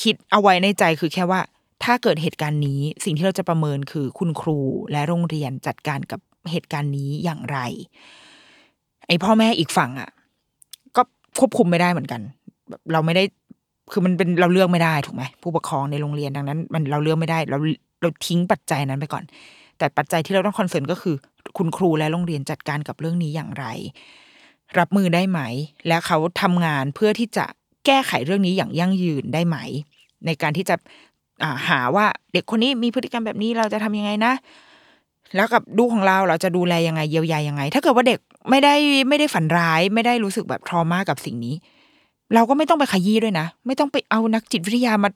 [0.00, 1.40] คิดเอาไว้ในใจคือแค่ว่า
[1.84, 4.58] ถ้าเกิดเหตุการณ์นี้ สิ่งที่เราจะประเมินคือคุณครู
[4.92, 7.58] และโรงเรียนจัดการกับเหตุการณ์นี้อย่างไร
[9.06, 10.10] ไอพ่อแม่อีกฝั่งอะ
[10.96, 11.02] ก็
[11.38, 12.20] ควบคุมไม่ได้เหมือนกัน
[12.92, 13.24] เราไม่ได้
[13.92, 17.58] คือมันเป็นเราเลือกไม่ได้ถูกไหมผู้ปกครองในโรงเรียนดังนั้น มันเราเลือกไม่ได้ เรา
[18.00, 19.24] เราทิ้งปัจจัยนั้นไปก่อน
[19.78, 21.16] แต่ปัจจัยที่เราต้องคอนเซิร์นก็คือ
[21.58, 23.66] คุณครูและโรงเรียนจัดการกับเรื่องนี้อย่างไร
[24.78, 25.40] รับมือได้ไหม
[25.88, 27.44] และเขาทำงานเพื่อที่จะ
[27.86, 29.56] แก้ไขเรื่องนี้อย่างยั่งยืนได้ไหม
[30.26, 30.76] ในการที่จะ
[31.68, 34.32] หาว่าเด็กคนนี้มีพฤติกรรมแบบนี้เราจะทำยังไงนะ
[35.36, 38.74] แล้วกับดูของเราเราจะดูแลยังไงเยียวยายังไง ถ้าเกิดว่าเด็กไม่ได้
[39.08, 41.54] ไม่ได้ฝันร้าย ไม่ได้รู้สึกแบบทรมากับสิ่งนี้
[42.34, 45.10] เราก็ไม่ต้องไปขยี้ด้วยนะ ไม่ต้องไปเอานักจิตวิทยามา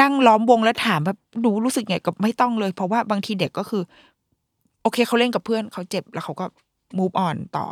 [0.00, 3.82] นั่งล้อมวงแล้วถามแบบหนูรู้สึกไงกับไม่ต้องเลย เพราะว่าบางทีเด็กก็คือ
[4.82, 6.46] โอเคเขาเล่นกับเพื่อนเขาเจ็บแล้วเขาก็
[6.98, 7.66] move on ต่อ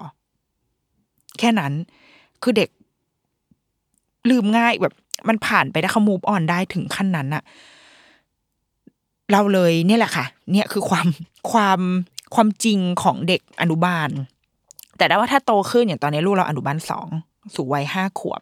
[1.38, 1.72] แค่นั้น
[2.42, 2.70] คือเด็ก
[4.30, 4.94] ลืมง่ายแบบ
[5.28, 7.42] มันผ่านไปแล้วเขา move on ได้ถึงขั้นนั้นอะ
[9.32, 11.06] เราเลยเนี่ยแหละค่ะ เนี่ยคือความ
[11.50, 11.80] ความ
[12.34, 14.10] ความจริงของเด็กอนุบาล
[14.96, 17.08] แต่ได้ว่าถ้าโตขึ้นอย่างตอนนี้ลูกเราอนุบาลสอง
[17.54, 18.40] สู่วัยห้าขวบ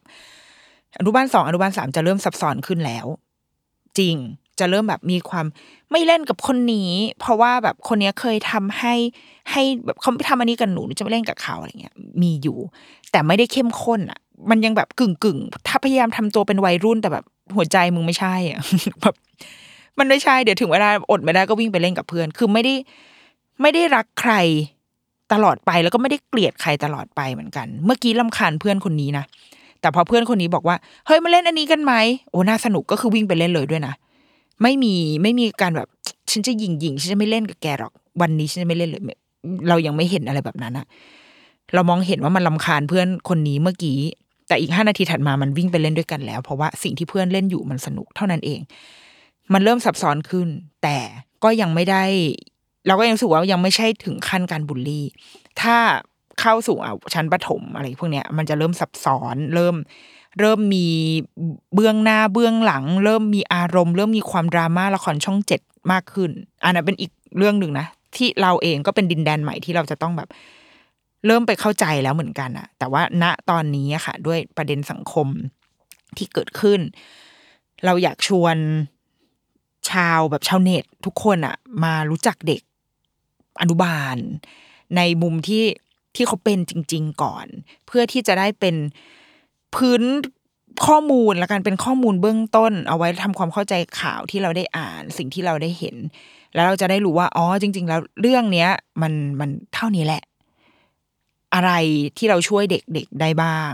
[0.98, 3.06] อนุบาลสองอนุบาลสามจะเริ่มซับซ้อนขึ้นแล้ว
[3.98, 4.16] จริง
[4.58, 5.46] จะเริ่มแบบมีความ
[5.90, 8.94] ไม่เล่นกับคนนี้ เพราะว่าแบบคนนี้เคยทำให้
[9.50, 12.58] ให้แบบเขาไม่ทำอันนี้กับหนูจะไม่เล่นกับเขาอะไรเงี้ย มีอยู่
[13.10, 14.20] แต่ไม่ได้เข้มข้นอะ
[14.50, 17.24] มันยังแบบกึ่งกึ่งถ้าพยายามทำตัวเป็นวัยรุ่นแต่แบบ
[17.56, 18.60] หัวใจมึงไม่ใช่อะ
[19.02, 19.14] แบบ
[19.98, 22.74] มันไม่ใช่เดี๋ยวถึงเวลาอดไม่ได้ก็วิ่งไปเล่นกับเพื่อน คือไม่ได้
[23.60, 24.34] ไม่ได้รักใคร
[25.32, 29.24] ตลอดไปแล้วก็ไม่ได้เกลียดใครตลอดไปเหมือนกัน เมื่อกี้ลำคาญเพื่อนคนนี้นะ
[29.80, 30.76] แต่พอเพื่อนคนนี้บอกว่า
[31.06, 31.92] เฮ้ยมาเล่นอันนี้กันไหม
[32.30, 33.94] โอ้น่าสนุกก็คือวิ่งไปเล่นเลยด้วยนะ
[34.62, 35.88] ไม่มีไม่มีการแบบ
[36.30, 39.02] ฉันจะยิงยิงฉันจะไม่เล่นกับแกหรอก วันนี้ฉันจะไม่เล่นเลย
[39.68, 40.86] เรายังไม่เห็นอะไรแบบนั้นอะ
[41.74, 43.98] เรามองเห็นว่ามันลาคาญเพื่อนคนนี้เมื่อกี้
[44.48, 48.60] แต่อีกห้านาทีถัดมามันวิ่งไปเล่นด้วยกันแล้ว เพราะว่าสิ่งที่เพื่อนเล่นอยู่มันสนุกเท่านั้นเอง
[49.52, 50.48] มันเริ่มซับซ้อนขึ้น
[50.82, 50.98] แต่
[51.44, 52.02] ก็ยังไม่ได้
[52.86, 55.04] เราก็ยังรู้สึกว่ายังไม่ใช่ถึงขั้นการบูลลี่
[55.60, 55.76] ถ้า
[56.40, 59.76] เข้าสู่อะชั้นประถมอะไรพวกเนี้ยมันจะเริ่มซับซ้อนเริ่ม
[60.40, 60.88] เริ่มมี
[61.74, 65.60] เบื้องหน้าเบื้องหลัง เริ่มมีอารมณ์ เริ่มมีความดราม่าละครช่องเจ็ด
[65.92, 66.30] มากขึ้น
[66.64, 67.86] อันนั้นเป็นอีกเรื่องหนึ่งนะ
[68.16, 70.28] ที่เราเองก็เป็นดินแดนใหม่ที่เราจะต้องแบบ
[71.26, 75.28] เริ่มไปเข้าใจแล้วเหมือนกันอะแต่ว่าณตอนนี้ค่ะ ด้วยประเด็นสังคม
[76.16, 76.80] ที่เกิดขึ้น
[77.84, 78.56] เราอยากชวน
[79.90, 82.62] ชาวแบบชาวเน็ตทุกคนอะมารู้จักเด็ก
[83.60, 84.16] อนุบาล
[84.96, 85.62] ในมุมที่
[86.18, 87.46] ที่เขาเป็นจริง ๆ ก่อน
[87.86, 88.76] เพื่อที่จะได้เป็น
[89.74, 90.02] พื้น
[90.86, 95.96] ข้อมูลและการเป็นข้อมูลเบื้องต้น เอาไว้ทำความเข้าใจข่าวที่เราได้อ่านสิ่งที่เราได้เห็น
[96.54, 98.70] แล้วเราจะได้รู้ว่าอ๋อจริง ๆ แล้วเรื่องเนี้ย
[99.02, 100.22] มันมันเท่านี้แหละ
[101.54, 101.70] อะไร
[102.18, 103.72] ที่เราช่วยเด็กๆได้บ้าง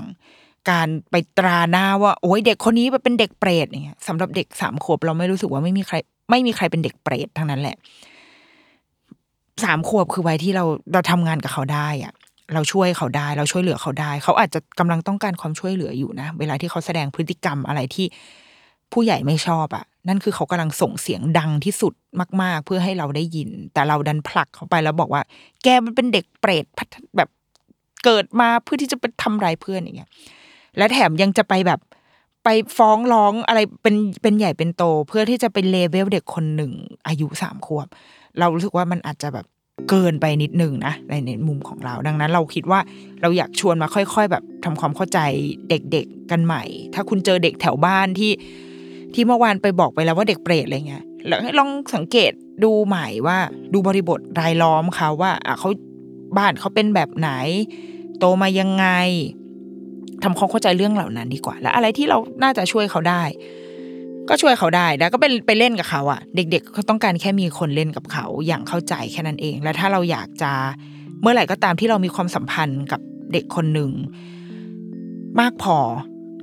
[0.71, 5.97] การไปตราหน้าว่า โอ้ยเด็กคนนี้เป็นเด็กเปรตอย่างเงี้ยสำหรับเด็กสามขวบเราไม่รู้สึกว่าไม่มีใคร
[6.31, 7.77] ไม่มีใครเป็นเด็กเปรตทั้งนั้นแหละ
[9.65, 12.15] สามขวบคือวัยที่เราเราทำงานกับเขาได้อะ
[12.53, 18.07] เราช่วยเขาได้เราช่วยเหลือเขาได้ เขาอาจจะกำลังต้องการความช่วยเหลืออยู่นะ เวลาที่เขาแสดงพฤติกรรมอะไรที่
[18.93, 21.95] ผู้ใหญ่ไม่ชอบอะ่ะ นั่นคือเขากำลังส่งเสียงดังที่สุด
[22.43, 25.23] มาก ๆ เพื่อให้เราได้ยิน แต่เราดันผลักเขาไปแล้วบอกว่า
[25.63, 27.29] แกมันเป็นเด็กเปรตพัฒแบบ
[28.05, 30.11] เกิดมาเพื่อที่จะไปทำร้ายเพื่อนอย่างเงี้ย
[30.77, 31.81] และแถมยังจะไปแบบ
[32.45, 36.73] ไปฟ้องร้องอะไรเป็นเป็นใหญ่เป็นโต เพื่อที่จะเป็นเลเวลเด็กคนหนึ่ง
[37.09, 37.89] อายุสามขวบ
[38.39, 39.47] เรารู้สึกว่ามันอาจจะแบบ
[39.91, 42.81] เกินไปนิดหนึ่งนะในในมุมของเรา ดังนั้นเราคิดว่า
[43.23, 45.19] เราอยากชวนมาค่อย ๆ แบบทำความเข้าใจ
[45.69, 46.63] เด็กๆกันใหม่
[46.95, 48.33] ถ้าคุณเจอเด็กแถวบ้านที่
[49.15, 52.33] ที่เมื่อวานไปบอกไปแล้วว่าเด็กเปรตอะไรเงี้ยแล้วให้ลองสังเกต
[52.65, 53.39] ดูใหม่ว่า
[53.73, 55.71] ดูบริบทรายล้อมเขาว่าอะเขา
[56.39, 57.31] บ้านเขาเป็นแบบไหน
[58.19, 58.87] โตมายังไง
[60.23, 63.23] ทำความเข้าใจเรื่องเหล่านั้นดีกว่า แล้วอะไรที่เราน่าจะช่วยเขาได้
[64.29, 70.53] ก็ช่วยเขาได้แล้วก็ไปไปเล่นกับเขาอะ เด็กๆเขาต้องการแค่มีคนเล่นกับเขาอย่างเข้าใจแค่นั้นเอง และถ้าเราอยากจะ
[71.21, 73.01] เมื่อไหร่ก็ตามที่เรามีความสัมพันธ์กับ
[73.33, 73.91] เด็กคนหนึ่ง
[75.41, 75.77] มากพอ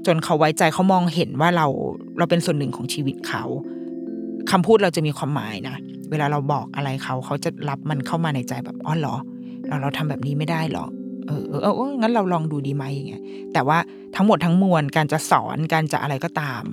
[0.06, 1.68] จนเขาไว้ใจเขามองเห็นว่าเรา
[2.18, 3.44] เราเป็นส่วนหนึ่งของชีวิตเขา
[4.52, 5.76] คำพูดเราจะมีความหมายนะ
[6.12, 9.16] เวลาเราบอกอะไรเขาเขาจะรับมันเข้ามาในใจแบบอ๋อเหรอ
[9.68, 10.86] เราเราทำแบบนี้ไม่ได้หรอ
[11.28, 13.24] เออเออเอองั้นเราลองดูดีไหมอย่างเงี้ย
[13.54, 13.78] แต่ว่า
[14.16, 16.64] ทั้งหมดทั้งมวลการจะสอนการจะอะไรก็ตาม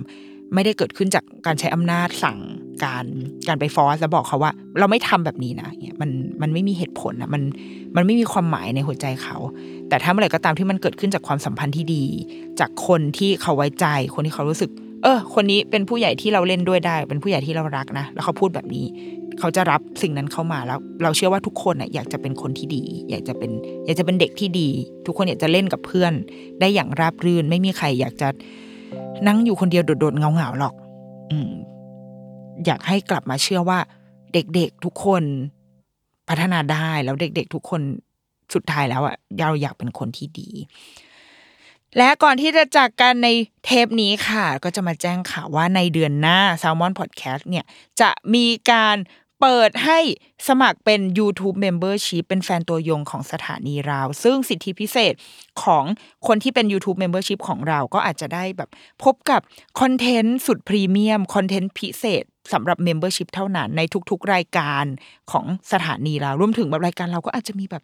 [0.53, 2.37] ไม่ได้เกิดขึ้นจากการใช้อำนาจสั่ง
[2.83, 3.05] การ
[3.47, 6.09] การไปฟอสแล้วบอกเขาว่า เราไม่ทำแบบนี้นะเนี่ยมัน
[6.41, 7.41] มันไม่มีเหตุผลนะมัน
[7.95, 9.37] มันไม่มีความหมายในหัวใจเขา
[9.89, 12.03] แต่ถ้าเมื่อไหร่ก็ตามที่มันเกิดขึ้นจากความสัมพันธ์ที่ดี
[12.59, 13.85] จากคนที่เขาไว้ใจ
[14.15, 14.69] คนที่เขารู้สึก
[15.03, 18.85] เออ คนนี้เป็นผู้ใหญ่ที่เราเล่นด้วยได้ เป็นผู้ใหญ่ที่เรารักนะแล้วเขาพูดแบบนี้
[19.39, 23.51] เขาจะรับสิ่งนั้นเข้ามาแล้ว เราเชื่อว่าทุกคนน่ะอยากจะเป็นคนที่ดี อยากจะเป็น
[23.85, 24.69] อยากจะเป็นเด็กที่ดี
[25.05, 26.13] ทุกคนอยากจะเล่นกับเพื่อน
[26.59, 28.27] ได้อย่างราบรื่น ไม่มีใครอยากจะ
[29.27, 30.73] นั่งอยู่คนเดียวโดดๆเงาๆหรอก
[31.31, 31.51] อืม
[32.65, 33.79] อยากให้กลับมาเชื่อว่า
[34.33, 35.23] เด็กๆทุกคน
[36.29, 37.81] พัฒนาได้แล้วเด็ก ๆ ทุกคน
[38.53, 40.49] สุดท้ายแล้วอะเราอยากเป็นคนที่ดี
[41.97, 43.29] และก่อนที่จะจากกันใน
[43.63, 47.65] เทปนี้ค่ะ ก็จะมาแจ้งข่าวว่าในเดือนหน้า Salmon Podcast เนี่ย
[48.01, 48.97] จะมีการ
[49.41, 49.99] เปิดให้
[50.47, 55.13] สมัครเป็น YouTube Membership เป็นแฟนตัวยงของสถานีเรา ซึ่งสิทธิพิเศษ
[55.63, 55.83] ของ
[56.27, 58.69] คนที่เป็น YouTube Membership ของเราก็อาจจะได้แบบ
[59.03, 59.41] พบกับ
[59.79, 62.23] คอนเทนต์สุดพรีเมียม คอนเทนต์พิเศษ
[62.53, 64.85] สำหรับ Membership เท่านั้นในทุกๆ รายการ
[65.31, 67.83] ของสถานีเรา รวมถึงแบบรายการเราก็อาจจะมีแบบ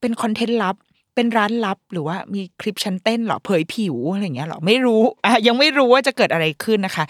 [0.00, 0.76] เป็นคอนเทนต์ลับ
[1.14, 7.04] เป็นร้านลับหรือว่ามีคลิปชั้นเต้นหรอเผยผิวอะไรเงี้ยหรอไม่รู้อะยังไม่รู้ว่าจะเกิดอะไรขึ้นนะคะ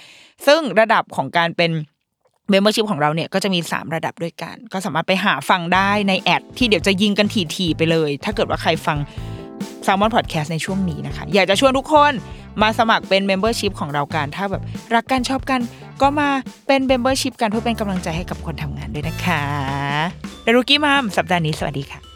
[0.46, 1.70] ซึ่งระดับของการเป็น
[2.50, 7.26] membership ของเราเนี่ยก็จะมี 3 ระดับด้วยกัน ก็สามารถไปหาฟังได้ใน ad ที่เดี๋ยวจะยิงกัน
[7.56, 8.98] ถี่ๆไปเลย ถ้าเกิดว่าใครฟัง
[9.84, 12.12] Salmon Podcast ในช่วงนี้นะคะ อยากจะชวนทุกคน
[12.62, 14.62] มาสมัครเป็น membership ของเรากัน ถ้าแบบ
[14.94, 15.60] รักกันชอบกัน
[16.02, 16.28] ก็มา
[16.66, 19.42] เป็น membership กันเพื่อเป็นกำลังใจให้กับคนทำงานด้วยนะคะ
[20.42, 22.13] Dear Rookie Mom สัปดาห์นี้สวัสดีค่ะ